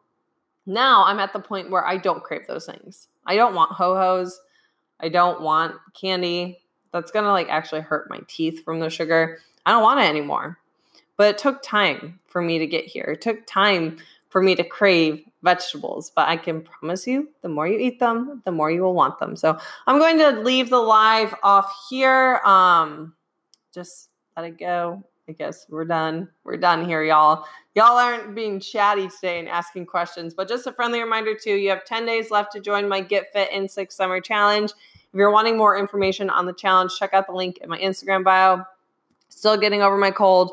now 0.67 1.05
I'm 1.05 1.21
at 1.21 1.33
the 1.33 1.41
point 1.41 1.71
where 1.71 1.87
I 1.87 1.99
don't 1.99 2.23
crave 2.23 2.47
those 2.47 2.67
things. 2.67 3.09
I 3.27 3.37
don't 3.37 3.55
want 3.55 3.73
ho 3.73 3.95
hos. 3.95 4.41
I 5.01 5.11
don't 5.11 5.43
want 5.43 5.75
candy. 5.99 6.59
That's 6.93 7.11
gonna 7.11 7.33
like 7.33 7.49
actually 7.51 7.83
hurt 7.83 8.09
my 8.09 8.21
teeth 8.27 8.65
from 8.65 8.81
the 8.81 8.89
sugar. 8.89 9.39
I 9.67 9.73
don't 9.73 9.83
want 9.83 10.01
it 10.01 10.05
anymore. 10.05 10.59
But 11.19 11.29
it 11.29 11.39
took 11.39 11.63
time 11.63 12.19
for 12.27 12.41
me 12.41 12.59
to 12.59 12.67
get 12.67 12.87
here. 12.87 13.05
It 13.05 13.21
took 13.21 13.47
time 13.47 13.99
for 14.31 14.41
me 14.43 14.55
to 14.55 14.65
crave 14.65 15.25
vegetables. 15.43 16.11
But 16.15 16.29
I 16.29 16.37
can 16.37 16.63
promise 16.63 17.07
you, 17.07 17.29
the 17.43 17.49
more 17.49 17.69
you 17.69 17.79
eat 17.79 18.01
them, 18.01 18.43
the 18.45 18.53
more 18.53 18.71
you 18.71 18.83
will 18.83 18.95
want 18.95 19.19
them. 19.19 19.37
So 19.37 19.59
I'm 19.87 19.99
going 19.99 20.19
to 20.19 20.41
leave 20.41 20.71
the 20.71 20.79
live 20.79 21.35
off 21.43 21.87
here. 21.91 22.41
Um, 22.45 23.15
just 23.73 24.11
let 24.37 24.47
it 24.47 24.59
go. 24.59 25.03
I 25.29 25.33
guess 25.33 25.67
we're 25.69 25.85
done. 25.85 26.29
We're 26.45 26.57
done 26.57 26.87
here, 26.87 27.05
y'all. 27.05 27.45
Y'all 27.75 27.99
aren't 27.99 28.35
being 28.35 28.59
chatty 28.59 29.09
today 29.09 29.39
and 29.39 29.49
asking 29.49 29.85
questions, 29.85 30.33
but 30.33 30.49
just 30.49 30.67
a 30.67 30.73
friendly 30.73 31.01
reminder 31.01 31.35
too, 31.35 31.55
you 31.55 31.69
have 31.69 31.85
10 31.85 32.07
days 32.07 32.31
left 32.31 32.53
to 32.53 32.61
join 32.61 32.89
my 32.89 33.01
Get 33.01 33.31
Fit 33.35 33.53
in 33.53 33.69
Six 33.69 33.95
Summer 33.95 34.23
Challenge. 34.23 34.71
If 34.71 35.15
you're 35.15 35.31
wanting 35.31 35.59
more 35.59 35.77
information 35.77 36.31
on 36.31 36.47
the 36.47 36.55
challenge, 36.55 36.93
check 36.99 37.13
out 37.13 37.27
the 37.27 37.35
link 37.35 37.59
in 37.59 37.69
my 37.69 37.79
Instagram 37.79 38.25
bio. 38.25 38.65
Still 39.29 39.59
getting 39.59 39.83
over 39.83 39.99
my 39.99 40.11
cold. 40.11 40.53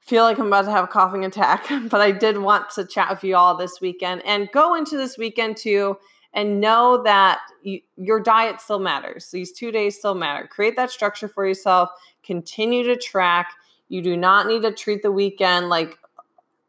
Feel 0.00 0.24
like 0.24 0.38
I'm 0.38 0.46
about 0.46 0.64
to 0.64 0.70
have 0.70 0.84
a 0.84 0.88
coughing 0.88 1.24
attack, 1.24 1.66
but 1.90 2.00
I 2.00 2.10
did 2.10 2.38
want 2.38 2.70
to 2.70 2.84
chat 2.84 3.10
with 3.10 3.22
you 3.22 3.36
all 3.36 3.56
this 3.56 3.80
weekend 3.80 4.22
and 4.24 4.50
go 4.52 4.74
into 4.74 4.96
this 4.96 5.16
weekend 5.18 5.56
too 5.56 5.96
and 6.32 6.60
know 6.60 7.02
that 7.02 7.40
you, 7.62 7.80
your 7.96 8.20
diet 8.20 8.60
still 8.60 8.78
matters. 8.78 9.30
These 9.30 9.52
two 9.52 9.72
days 9.72 9.98
still 9.98 10.14
matter. 10.14 10.46
Create 10.46 10.76
that 10.76 10.90
structure 10.90 11.28
for 11.28 11.46
yourself. 11.46 11.90
Continue 12.22 12.84
to 12.84 12.96
track 12.96 13.52
you 13.90 14.00
do 14.00 14.16
not 14.16 14.46
need 14.46 14.62
to 14.62 14.72
treat 14.72 15.02
the 15.02 15.12
weekend 15.12 15.68
like 15.68 15.98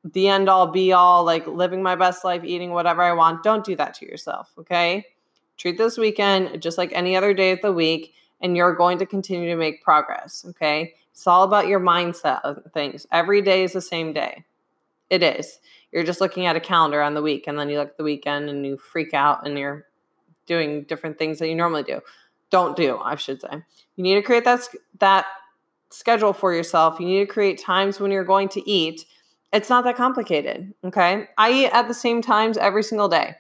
the 0.04 0.28
end 0.28 0.50
all 0.50 0.66
be 0.68 0.92
all, 0.92 1.24
like 1.24 1.46
living 1.46 1.84
my 1.84 1.96
best 1.96 2.26
life, 2.26 2.44
eating 2.44 2.72
whatever 2.72 3.04
I 3.04 3.14
want. 3.14 3.44
Don't 3.44 3.64
do 3.64 3.76
that 3.76 3.94
to 3.96 4.06
yourself, 4.08 4.52
okay? 4.58 5.06
Treat 5.58 5.78
this 5.78 6.00
weekend 6.00 6.60
just 6.60 6.80
like 6.80 6.92
any 6.94 7.16
other 7.16 7.36
day 7.36 7.52
of 7.52 7.62
the 7.62 7.72
week, 7.72 8.16
and 8.42 8.58
you're 8.58 8.74
going 8.74 8.98
to 8.98 9.06
continue 9.06 9.48
to 9.50 9.56
make 9.56 9.84
progress, 9.84 10.44
okay? 10.50 10.96
It's 11.12 11.28
all 11.28 11.44
about 11.44 11.68
your 11.68 11.80
mindset 11.80 12.42
of 12.44 12.60
things. 12.74 13.06
Every 13.12 13.42
day 13.42 13.64
is 13.64 13.74
the 13.74 13.82
same 13.82 14.14
day. 14.14 14.46
It 15.10 15.24
is. 15.24 15.60
You're 15.92 16.04
just 16.04 16.22
looking 16.22 16.46
at 16.46 16.56
a 16.56 16.62
calendar 16.62 17.02
on 17.02 17.14
the 17.14 17.22
week, 17.22 17.46
and 17.48 17.60
then 17.60 17.70
you 17.70 17.78
look 17.78 17.90
at 17.90 17.98
the 17.98 18.04
weekend 18.04 18.50
and 18.50 18.66
you 18.66 18.78
freak 18.78 19.14
out 19.14 19.46
and 19.46 19.58
you're 19.58 19.86
doing 20.46 20.84
different 20.84 21.18
things 21.18 21.40
that 21.40 21.50
you 21.50 21.56
normally 21.56 21.84
do. 21.84 22.00
Don't 22.50 22.76
do, 22.76 22.98
I 22.98 23.16
should 23.16 23.42
say. 23.42 23.64
You 23.96 24.04
need 24.04 24.16
to 24.16 24.22
create 24.22 24.46
that 24.46 24.68
that 25.00 25.26
schedule 25.90 26.34
for 26.34 26.54
yourself. 26.54 27.00
You 27.00 27.06
need 27.06 27.20
to 27.20 27.26
create 27.26 27.62
times 27.62 28.00
when 28.00 28.12
you're 28.12 28.24
going 28.24 28.50
to 28.50 28.70
eat. 28.70 29.06
It's 29.54 29.70
not 29.70 29.84
that 29.84 29.98
complicated. 29.98 30.74
Okay. 30.84 31.28
I 31.38 31.52
eat 31.52 31.68
at 31.68 31.88
the 31.88 31.94
same 31.94 32.22
times 32.22 32.58
every 32.58 32.84
single 32.84 33.10
day, 33.10 33.36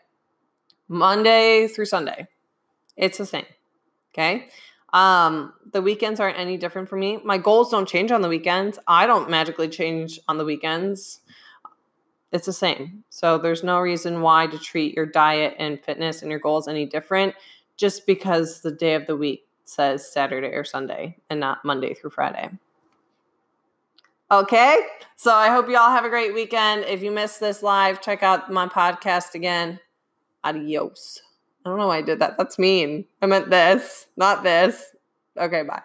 Monday 0.88 1.68
through 1.68 1.86
Sunday. 1.86 2.28
It's 2.98 3.18
the 3.18 3.26
same. 3.26 3.46
Okay. 4.14 4.50
Um, 4.94 5.54
the 5.72 5.82
weekends 5.82 6.20
aren't 6.20 6.38
any 6.38 6.58
different 6.58 6.90
for 6.90 6.98
me. 6.98 7.20
My 7.24 7.38
goals 7.38 7.72
don't 7.72 7.88
change 7.88 8.12
on 8.12 8.22
the 8.22 8.28
weekends. 8.28 8.78
I 8.88 9.06
don't 9.08 9.30
magically 9.30 9.70
change 9.70 10.20
on 10.28 10.38
the 10.38 10.46
weekends. 10.46 11.22
It's 12.32 12.46
the 12.46 12.54
same. 12.54 13.04
So 13.10 13.38
there's 13.38 13.64
no 13.64 13.80
reason 13.80 14.22
why 14.22 14.48
to 14.48 14.58
treat 14.58 14.96
your 14.96 15.06
diet 15.06 15.56
and 15.60 15.84
fitness 15.84 16.22
and 16.22 16.32
your 16.32 16.40
goals 16.40 16.68
any 16.68 16.86
different 16.86 17.36
just 17.78 18.06
because 18.06 18.62
the 18.62 18.72
day 18.72 18.96
of 18.96 19.08
the 19.08 19.18
week 19.18 19.48
says 19.66 20.12
Saturday 20.12 20.48
or 20.50 20.64
Sunday 20.64 21.18
and 21.30 21.40
not 21.40 21.64
Monday 21.66 21.94
through 21.94 22.12
Friday. 22.12 22.50
Okay. 24.30 24.80
So 25.18 25.34
I 25.34 25.50
hope 25.50 25.70
you 25.70 25.78
all 25.78 25.92
have 25.92 26.06
a 26.06 26.10
great 26.10 26.34
weekend. 26.34 26.86
If 26.86 27.04
you 27.04 27.12
missed 27.12 27.40
this 27.40 27.62
live, 27.62 28.02
check 28.02 28.24
out 28.24 28.52
my 28.52 28.68
podcast 28.68 29.36
again. 29.36 29.80
Adios. 30.44 31.22
I 31.66 31.70
don't 31.70 31.78
know 31.78 31.88
why 31.88 31.98
I 31.98 32.02
did 32.02 32.20
that. 32.20 32.38
That's 32.38 32.58
mean. 32.58 33.06
I 33.22 33.28
meant 33.28 33.50
this, 33.50 34.08
not 34.18 34.44
this. 34.44 34.84
Okay, 35.38 35.64
bye. 35.64 35.84